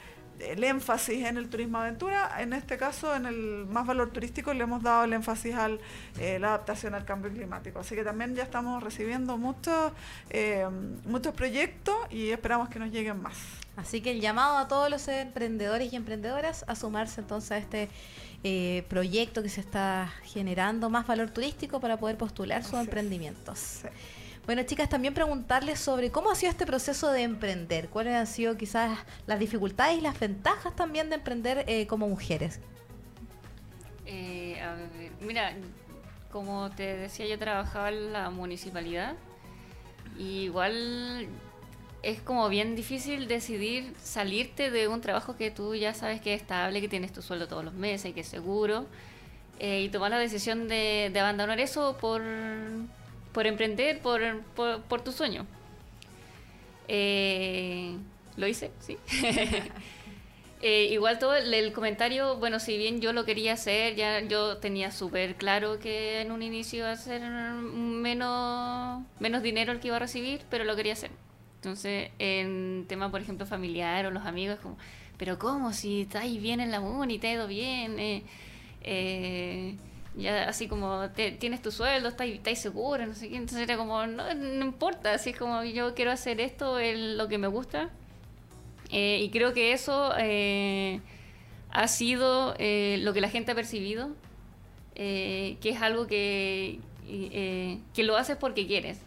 [0.64, 2.42] énfasis en el turismo aventura.
[2.42, 6.48] En este caso, en el más valor turístico, le hemos dado el énfasis a la
[6.50, 7.80] adaptación al cambio climático.
[7.80, 9.92] Así que también ya estamos recibiendo muchos,
[10.30, 10.66] eh,
[11.06, 13.38] muchos proyectos y esperamos que nos lleguen más.
[13.78, 17.90] Así que el llamado a todos los emprendedores y emprendedoras a sumarse entonces a este
[18.44, 23.60] eh, proyecto que se está generando, más valor turístico para poder postular sus emprendimientos.
[23.60, 23.88] Sí.
[24.46, 28.58] Bueno, chicas, también preguntarles sobre cómo ha sido este proceso de emprender, cuáles han sido
[28.58, 28.98] quizás
[29.28, 32.60] las dificultades y las ventajas también de emprender eh, como mujeres.
[34.08, 34.90] Eh, a ver,
[35.22, 35.54] mira,
[36.32, 39.16] como te decía, yo trabajaba en la municipalidad.
[40.18, 41.28] Y igual
[42.04, 46.42] es como bien difícil decidir salirte de un trabajo que tú ya sabes que es
[46.42, 48.88] estable, que tienes tu sueldo todos los meses, que es seguro.
[49.60, 52.22] eh, y tomar la decisión de, de abandonar eso por,
[53.32, 54.22] por emprender, por,
[54.56, 55.46] por, por tu sueño.
[56.88, 57.98] Eh,
[58.36, 58.74] ¿Lo hice?
[58.80, 59.00] Sí.
[60.62, 64.58] Eh, igual todo el, el comentario, bueno, si bien yo lo quería hacer, ya yo
[64.58, 69.88] tenía súper claro que en un inicio iba a ser menos, menos dinero el que
[69.88, 71.12] iba a recibir, pero lo quería hacer.
[71.60, 74.78] Entonces, en tema, por ejemplo, familiar o los amigos, como,
[75.18, 75.74] pero ¿cómo?
[75.74, 78.24] Si estáis bien en la uni, te ha ido bien, eh,
[78.82, 79.76] eh,
[80.16, 83.36] ya así como te- tienes tu sueldo, estáis, estáis seguro, no sé qué.
[83.36, 87.28] Entonces era como, no, no importa, así es como yo quiero hacer esto, es lo
[87.28, 87.90] que me gusta.
[88.92, 90.12] Eh, y creo que eso
[91.72, 94.12] ha sido lo que la gente ha percibido,
[94.96, 99.02] que es algo que, que lo haces porque quieres.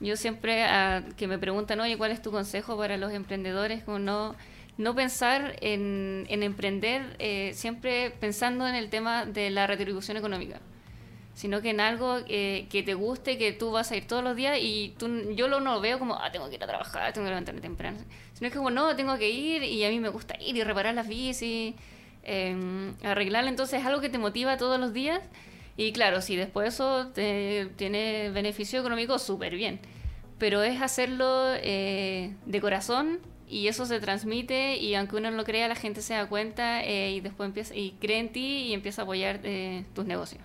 [0.00, 3.82] Yo siempre ah, que me preguntan, oye, ¿cuál es tu consejo para los emprendedores?
[3.82, 4.34] Como no,
[4.76, 10.60] no pensar en, en emprender eh, siempre pensando en el tema de la retribución económica,
[11.34, 14.36] sino que en algo eh, que te guste, que tú vas a ir todos los
[14.36, 17.12] días y tú, yo lo, no lo veo como, ah, tengo que ir a trabajar,
[17.14, 17.98] tengo que levantarme temprano,
[18.34, 20.94] sino que como, no, tengo que ir y a mí me gusta ir y reparar
[20.94, 21.74] las bicis,
[22.22, 25.22] eh, arreglarla, entonces es algo que te motiva todos los días
[25.76, 29.80] y claro, si después eso te, tiene beneficio económico, súper bien,
[30.38, 35.44] pero es hacerlo eh, de corazón y eso se transmite y aunque uno no lo
[35.44, 38.72] crea, la gente se da cuenta eh, y después empieza y cree en ti y
[38.72, 40.42] empieza a apoyar eh, tus negocios.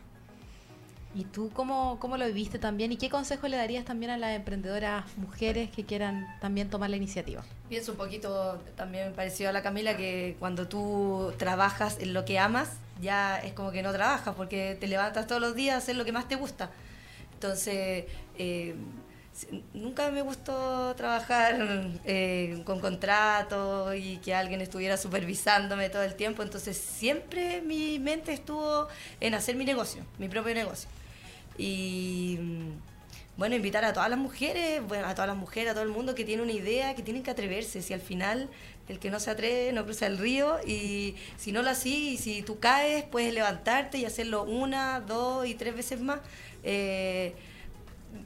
[1.14, 2.91] ¿Y tú cómo, cómo lo viviste también?
[2.93, 6.95] ¿Y qué consejo le darías también a las emprendedoras mujeres que quieran también tomar la
[6.95, 7.43] iniciativa?
[7.68, 12.39] Pienso un poquito también parecido a la Camila que cuando tú trabajas en lo que
[12.39, 12.70] amas,
[13.01, 16.05] ya es como que no trabajas porque te levantas todos los días a hacer lo
[16.05, 16.70] que más te gusta.
[17.34, 18.05] Entonces,
[18.38, 18.76] eh,
[19.74, 21.57] nunca me gustó trabajar
[22.05, 26.43] eh, con contratos y que alguien estuviera supervisándome todo el tiempo.
[26.43, 28.88] Entonces, siempre mi mente estuvo
[29.20, 30.89] en hacer mi negocio, mi propio negocio.
[31.58, 32.39] Y
[33.38, 36.14] bueno, invitar a todas las mujeres, bueno, a todas las mujeres, a todo el mundo
[36.16, 37.82] que tiene una idea, que tienen que atreverse.
[37.82, 38.49] Si al final
[38.88, 42.18] el que no se atreve no cruza el río y si no lo así, y
[42.18, 46.20] si tú caes, puedes levantarte y hacerlo una, dos y tres veces más.
[46.64, 47.34] Eh,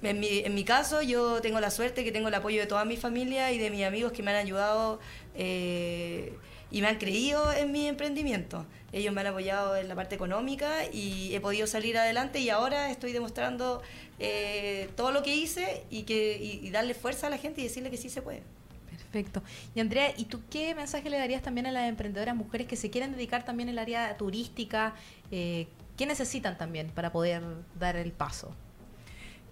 [0.01, 2.85] en mi, en mi caso, yo tengo la suerte que tengo el apoyo de toda
[2.85, 4.99] mi familia y de mis amigos que me han ayudado
[5.35, 6.33] eh,
[6.71, 8.65] y me han creído en mi emprendimiento.
[8.91, 12.91] Ellos me han apoyado en la parte económica y he podido salir adelante y ahora
[12.91, 13.81] estoy demostrando
[14.19, 17.65] eh, todo lo que hice y, que, y, y darle fuerza a la gente y
[17.65, 18.43] decirle que sí se puede.
[18.89, 19.43] Perfecto.
[19.73, 22.89] Y Andrea, ¿y tú qué mensaje le darías también a las emprendedoras mujeres que se
[22.89, 24.93] quieren dedicar también al área turística?
[25.31, 27.41] Eh, ¿Qué necesitan también para poder
[27.79, 28.53] dar el paso?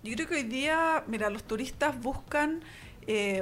[0.03, 2.61] Yo creo que hoy día, mira, los turistas buscan
[3.07, 3.41] eh,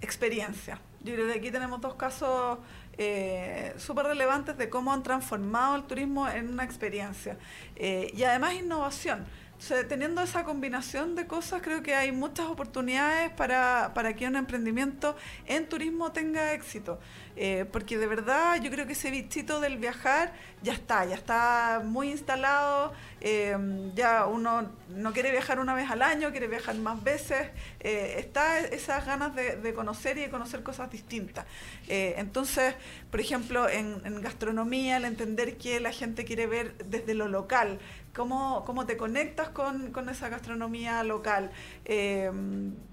[0.00, 0.80] experiencia.
[1.04, 2.58] Yo creo que aquí tenemos dos casos
[3.02, 7.38] eh, súper relevantes de cómo han transformado el turismo en una experiencia.
[7.74, 9.24] Eh, y además innovación.
[9.68, 15.16] Teniendo esa combinación de cosas, creo que hay muchas oportunidades para, para que un emprendimiento
[15.46, 16.98] en turismo tenga éxito.
[17.36, 20.32] Eh, porque de verdad yo creo que ese bichito del viajar
[20.62, 22.92] ya está, ya está muy instalado.
[23.20, 23.56] eh,
[23.94, 27.48] ya uno no quiere viajar una vez al año, quiere viajar más veces.
[27.80, 31.44] eh, está esas ganas de, de conocer y de conocer cosas distintas.
[31.86, 32.74] Eh, entonces,
[33.10, 37.78] por ejemplo, en, en gastronomía, el entender que la gente quiere ver desde lo local,
[38.14, 41.50] cómo, cómo te conectas con, con esa gastronomía local.
[41.84, 42.30] Eh,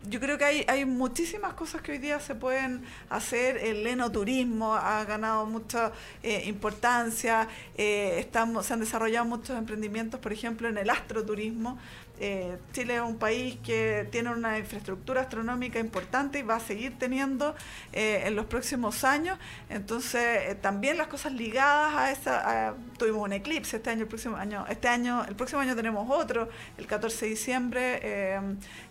[0.10, 3.58] yo creo que hay, hay muchísimas cosas que hoy día se pueden hacer.
[3.58, 5.92] El enoturismo ha ganado mucha
[6.24, 7.48] eh, importancia.
[7.76, 11.78] eh, estamos, se han desarrollado muchos emprendimientos, por ejemplo, en el astroturismo.
[12.20, 16.98] Eh, Chile es un país que tiene una infraestructura astronómica importante y va a seguir
[16.98, 17.56] teniendo
[17.94, 19.38] eh, en los próximos años.
[19.70, 24.36] Entonces, eh, también las cosas ligadas a esa, tuvimos un eclipse este año, el próximo
[24.38, 28.38] año, este año, el próximo año tenemos otro, el 14 de diciembre.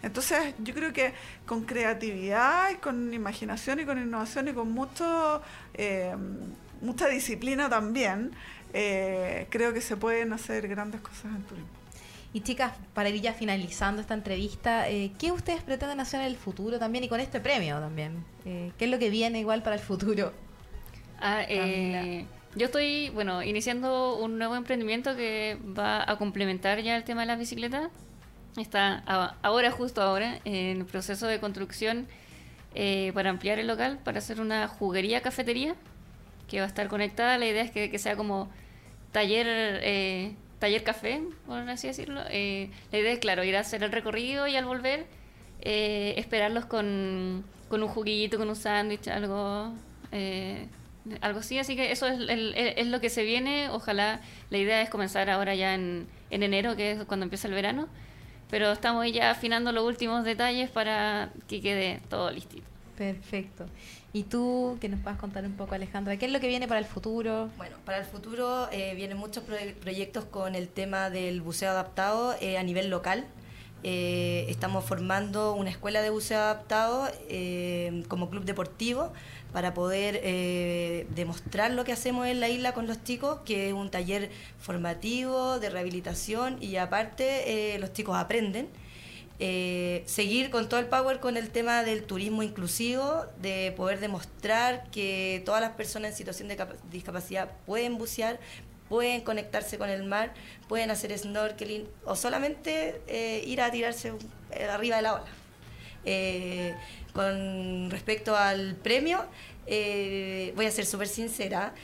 [0.02, 1.12] entonces, yo creo que
[1.46, 5.42] con creatividad y con imaginación y con innovación y con mucho,
[6.80, 8.32] mucha disciplina también,
[8.72, 11.75] creo que se pueden hacer grandes cosas en turismo.
[12.32, 16.36] Y chicas, para ir ya finalizando esta entrevista, eh, ¿qué ustedes pretenden hacer en el
[16.36, 18.24] futuro también y con este premio también?
[18.44, 20.32] Eh, ¿Qué es lo que viene igual para el futuro?
[21.18, 27.04] Ah, eh, yo estoy, bueno, iniciando un nuevo emprendimiento que va a complementar ya el
[27.04, 27.88] tema de las bicicletas.
[28.58, 32.06] Está a- ahora, justo ahora, en proceso de construcción
[32.74, 35.74] eh, para ampliar el local, para hacer una juguería cafetería
[36.48, 37.38] que va a estar conectada.
[37.38, 38.50] La idea es que, que sea como
[39.12, 39.80] taller
[40.58, 42.20] taller café, por así decirlo.
[42.30, 45.06] Eh, la idea es, claro, ir a hacer el recorrido y al volver
[45.60, 49.72] eh, esperarlos con, con un juguito, con un sándwich, algo,
[50.12, 50.66] eh,
[51.20, 51.58] algo así.
[51.58, 53.68] Así que eso es, el- es lo que se viene.
[53.70, 57.54] Ojalá la idea es comenzar ahora ya en, en enero, que es cuando empieza el
[57.54, 57.88] verano.
[58.50, 62.66] Pero estamos ya afinando los últimos detalles para que quede todo listito.
[62.96, 63.66] Perfecto.
[64.16, 66.16] ¿Y tú, que nos puedas contar un poco, Alejandra?
[66.16, 67.50] ¿Qué es lo que viene para el futuro?
[67.58, 72.34] Bueno, para el futuro eh, vienen muchos proye- proyectos con el tema del buceo adaptado
[72.40, 73.26] eh, a nivel local.
[73.82, 77.06] Eh, estamos formando una escuela de buceo adaptado
[78.08, 79.12] como club deportivo
[79.52, 80.22] para poder
[81.14, 85.58] demostrar lo que hacemos en la isla con los chicos, que es un taller formativo
[85.60, 88.66] de rehabilitación y aparte los chicos aprenden.
[89.38, 94.84] Eh, seguir con todo el power con el tema del turismo inclusivo, de poder demostrar
[94.90, 98.40] que todas las personas en situación de capa- discapacidad pueden bucear,
[98.88, 100.32] pueden conectarse con el mar,
[100.68, 104.12] pueden hacer snorkeling o solamente eh, ir a tirarse
[104.52, 105.24] eh, arriba de la ola.
[107.12, 109.24] Con respecto al premio,
[109.66, 111.74] voy a ser súper sincera.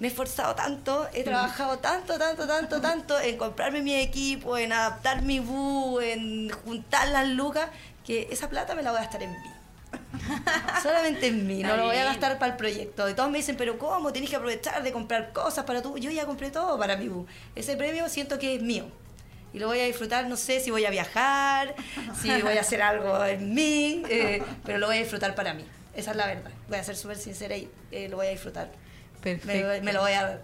[0.00, 4.72] Me he esforzado tanto, he trabajado tanto, tanto, tanto, tanto en comprarme mi equipo, en
[4.72, 7.68] adaptar mi bu, en juntar las lucas,
[8.04, 9.50] que esa plata me la voy a gastar en mí.
[10.82, 13.10] Solamente en mí, no lo voy a gastar para el proyecto.
[13.10, 14.10] Y todos me dicen, pero ¿cómo?
[14.10, 15.98] Tenés que aprovechar de comprar cosas para tú.
[15.98, 17.26] Yo ya compré todo para mi bu.
[17.54, 18.86] Ese premio siento que es mío.
[19.52, 21.74] Y lo voy a disfrutar, no sé si voy a viajar,
[22.20, 25.64] si voy a hacer algo en mí, eh, pero lo voy a disfrutar para mí.
[25.94, 26.52] Esa es la verdad.
[26.68, 28.70] Voy a ser súper sincera y eh, lo voy a disfrutar.
[29.22, 29.84] Perfecto.
[29.84, 30.40] me lo voy a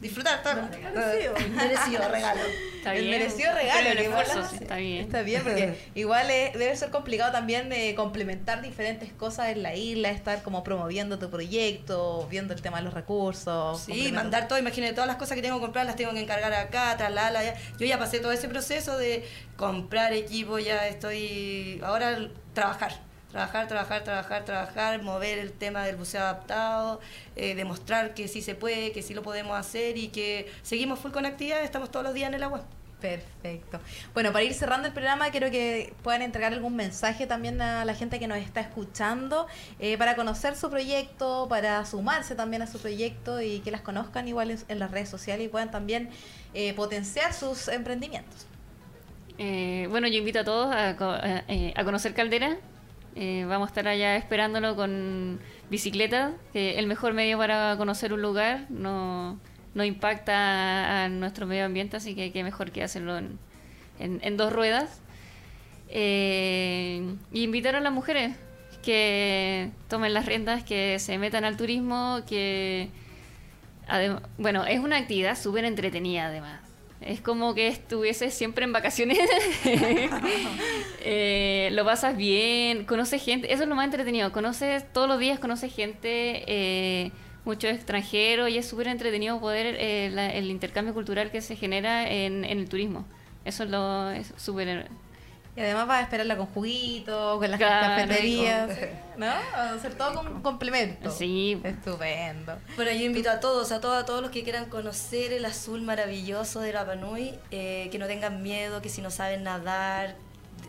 [0.00, 0.42] disfrutar.
[0.42, 0.54] todo.
[0.94, 1.34] Merecido.
[1.54, 2.40] Merecido regalo.
[2.76, 3.18] Está el bien.
[3.18, 3.80] merecido regalo.
[3.80, 5.00] Igual esfuerzo, sí, está bien.
[5.04, 9.74] Está bien, porque igual eh, debe ser complicado también eh, complementar diferentes cosas en la
[9.74, 13.80] isla, estar como promoviendo tu proyecto, viendo el tema de los recursos.
[13.80, 16.52] Sí, mandar todo, imagínate, todas las cosas que tengo que comprar las tengo que encargar
[16.52, 17.54] acá, trasladarlas allá.
[17.78, 19.24] Yo ya pasé todo ese proceso de
[19.56, 21.80] comprar equipo, ya estoy.
[21.82, 22.18] Ahora
[22.52, 23.00] trabajar.
[23.34, 27.00] Trabajar, trabajar, trabajar, trabajar, mover el tema del buceo adaptado,
[27.34, 31.10] eh, demostrar que sí se puede, que sí lo podemos hacer y que seguimos full
[31.10, 32.62] con actividades, estamos todos los días en el agua.
[33.00, 33.80] Perfecto.
[34.14, 37.94] Bueno, para ir cerrando el programa, quiero que puedan entregar algún mensaje también a la
[37.94, 39.48] gente que nos está escuchando
[39.80, 44.28] eh, para conocer su proyecto, para sumarse también a su proyecto y que las conozcan
[44.28, 46.08] igual en, en las redes sociales y puedan también
[46.54, 48.46] eh, potenciar sus emprendimientos.
[49.38, 52.58] Eh, bueno, yo invito a todos a, co- a, eh, a conocer Caldera.
[53.16, 55.38] Eh, vamos a estar allá esperándolo con
[55.70, 58.66] bicicleta, que el mejor medio para conocer un lugar.
[58.70, 59.38] No,
[59.74, 63.38] no impacta a, nuestro medio ambiente, así que qué mejor que hacerlo en,
[63.98, 65.00] en- dos ruedas.
[65.88, 68.36] Eh, y invitar a las mujeres
[68.82, 72.90] que tomen las riendas, que se metan al turismo, que...
[74.38, 76.60] bueno, es una actividad súper entretenida además.
[77.06, 79.18] Es como que estuvieses siempre en vacaciones.
[81.06, 83.52] Eh, lo pasas bien, conoces gente.
[83.52, 84.32] Eso es lo más entretenido.
[84.32, 87.10] Conoces todos los días, conoces gente, eh,
[87.44, 92.10] muchos extranjeros y es súper entretenido poder eh, la- el intercambio cultural que se genera
[92.10, 93.04] en, el turismo.
[93.44, 93.64] Eso
[94.12, 94.88] es súper.
[95.56, 98.70] Y además vas a esperarla con juguito, con las Claro, cafeterías,
[99.16, 99.26] ¿no?
[99.26, 101.10] Va a ser todo con complemento.
[101.12, 101.60] Sí.
[101.62, 102.58] Estupendo.
[102.74, 105.82] Bueno, yo invito a todos, a todos, a todos los que quieran conocer el azul
[105.82, 110.16] maravilloso de Rapa Nui, eh, que no tengan miedo, que si no saben nadar,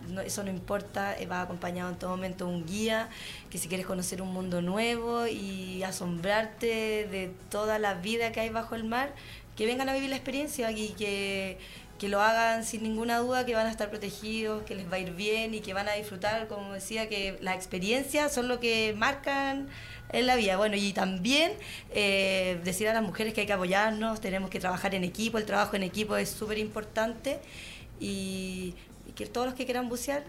[0.08, 3.10] no- eso no importa, eh, va acompañado en todo momento un guía,
[3.50, 8.50] que si quieres conocer un mundo nuevo y asombrarte de toda la vida que hay
[8.50, 9.14] bajo el mar,
[9.56, 11.58] que vengan a vivir la experiencia y que,
[12.00, 15.00] que lo hagan sin ninguna duda, que van a estar protegidos, que les va a
[15.00, 18.94] ir bien y que van a disfrutar, como decía, que las experiencias son lo que
[18.98, 19.68] marcan
[20.12, 20.58] en la vida.
[20.58, 21.54] Bueno, y también
[21.94, 25.46] eh, decir a las mujeres que hay que apoyarnos, tenemos que trabajar en equipo, el
[25.46, 27.40] trabajo en equipo es súper importante
[28.00, 28.76] y,
[29.08, 30.24] y que todos los que quieran bucear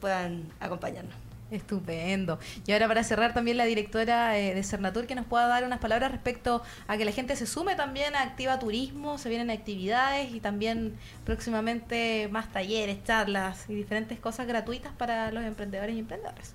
[0.00, 1.29] puedan acompañarnos.
[1.50, 2.38] Estupendo.
[2.66, 5.80] Y ahora para cerrar también la directora eh, de Cernatur que nos pueda dar unas
[5.80, 10.32] palabras respecto a que la gente se sume también a Activa Turismo, se vienen actividades
[10.32, 16.54] y también próximamente más talleres, charlas y diferentes cosas gratuitas para los emprendedores y emprendedoras.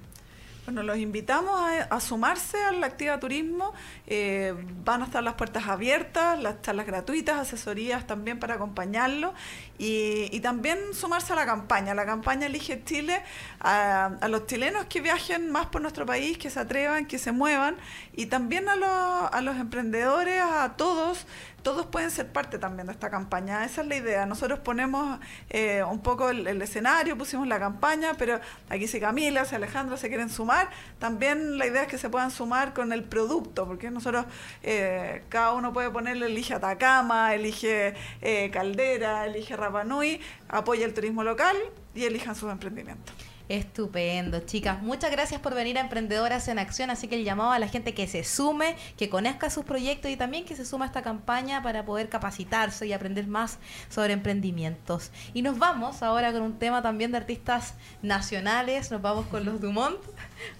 [0.65, 3.71] Bueno, los invitamos a, a sumarse al Activa Turismo.
[4.07, 9.35] Eh, van a estar las puertas abiertas, las charlas gratuitas, asesorías también para acompañarlo
[9.77, 11.93] y, y también sumarse a la campaña.
[11.93, 13.21] La campaña Elige Chile
[13.59, 17.77] a, los chilenos que viajen más por nuestro país, que se atrevan, que se muevan
[18.13, 21.25] y también a los, a los emprendedores, a todos.
[21.63, 23.65] Todos pueden ser parte también de esta campaña.
[23.65, 24.27] Esa es la idea.
[24.27, 25.19] Nosotros ponemos
[25.49, 30.07] eh, un poco el, escenario, pusimos la campaña, pero aquí si Camila, si Alejandra se
[30.07, 30.69] quieren sumar,
[30.99, 34.27] también la idea es que se puedan sumar con el producto, porque nosotros,
[34.61, 41.23] eh, cada uno puede ponerle, elige Atacama, elige eh, Caldera, elige Rapanui, apoya el turismo
[41.23, 41.55] local
[41.93, 43.13] y elijan sus emprendimientos.
[43.47, 44.81] Estupendo, chicas.
[44.81, 46.89] Muchas gracias por venir a Emprendedoras en Acción.
[46.89, 50.17] Así que el llamado a la gente que se sume, que conozca sus proyectos y
[50.17, 53.59] también que se suma a esta campaña para poder capacitarse y aprender más
[53.89, 55.11] sobre emprendimientos.
[55.35, 58.89] Y nos vamos ahora con un tema también de artistas nacionales.
[58.89, 59.99] Nos vamos con los Dumont.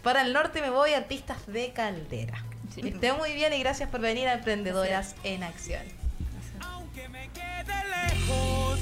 [0.03, 2.43] Para el norte me voy, artistas de Caldera.
[2.73, 2.81] Sí.
[2.81, 6.04] Que estén muy bien y gracias por venir a Emprendedoras en Acción.
[7.05, 7.73] Aunque me quede
[8.09, 8.79] lejos,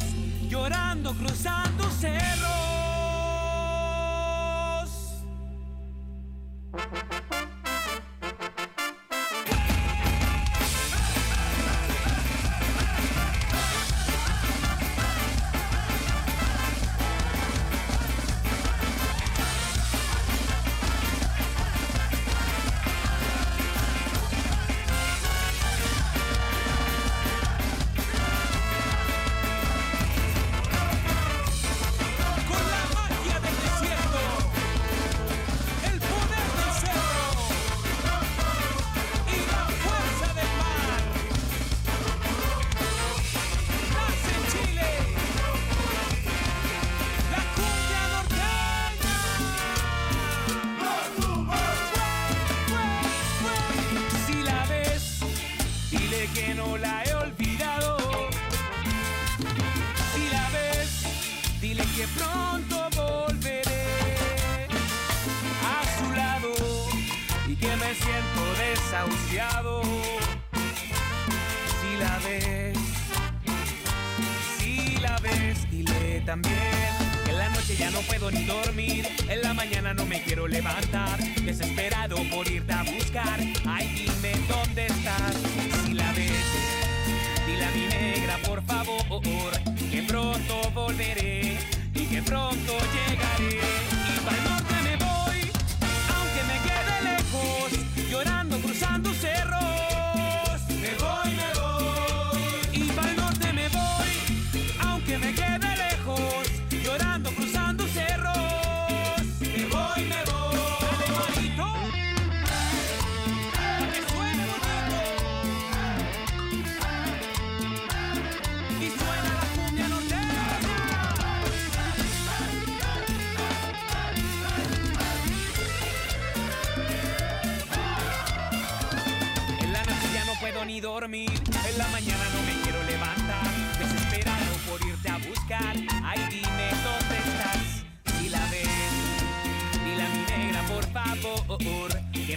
[0.50, 2.44] llorando cruzando cerros.
[62.04, 64.68] que pronto volveré
[65.64, 66.54] a su lado
[67.48, 69.82] y que me siento desahuciado.
[71.80, 72.78] Si la ves,
[74.58, 76.90] si la ves, dile también.
[77.26, 81.20] En la noche ya no puedo ni dormir, en la mañana no me quiero levantar,
[81.20, 83.40] desesperado por irte a buscar.
[83.66, 85.36] Ay, dime dónde estás,
[85.86, 86.48] si la ves,
[87.48, 89.54] dile a mi negra por favor,
[89.90, 91.73] que pronto volveré
[92.14, 93.93] que pronto llegaré.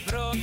[0.06, 0.35] bro.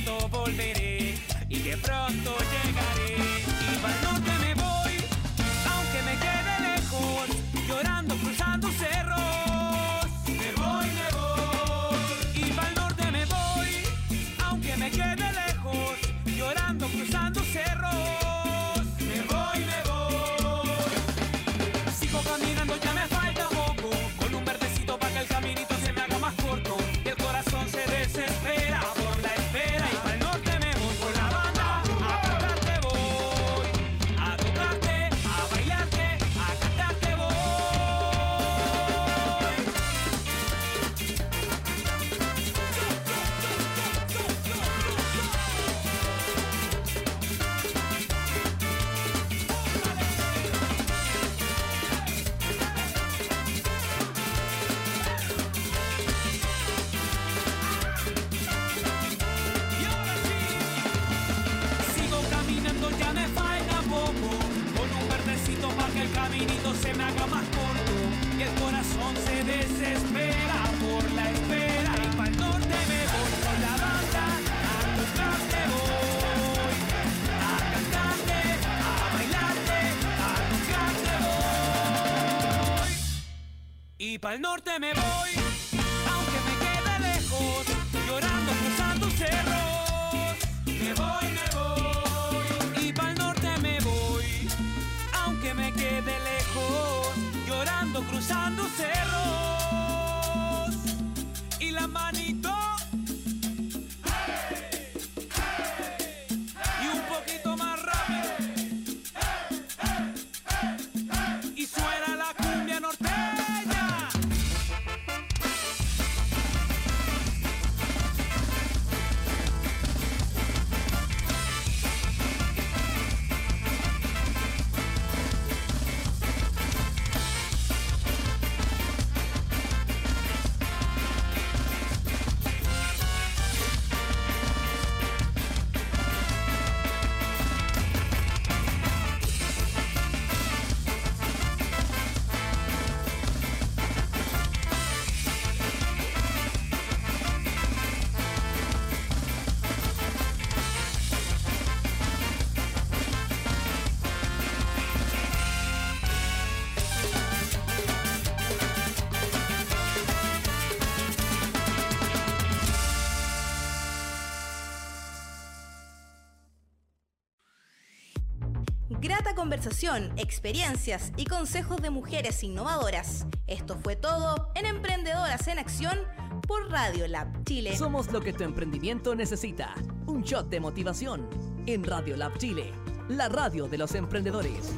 [170.16, 173.26] experiencias y consejos de mujeres innovadoras.
[173.46, 175.98] Esto fue todo en Emprendedoras en Acción
[176.46, 177.74] por Radio Lab Chile.
[177.76, 179.74] Somos lo que tu emprendimiento necesita.
[180.06, 181.28] Un shot de motivación
[181.66, 182.72] en Radio Lab Chile,
[183.08, 184.74] la radio de los emprendedores.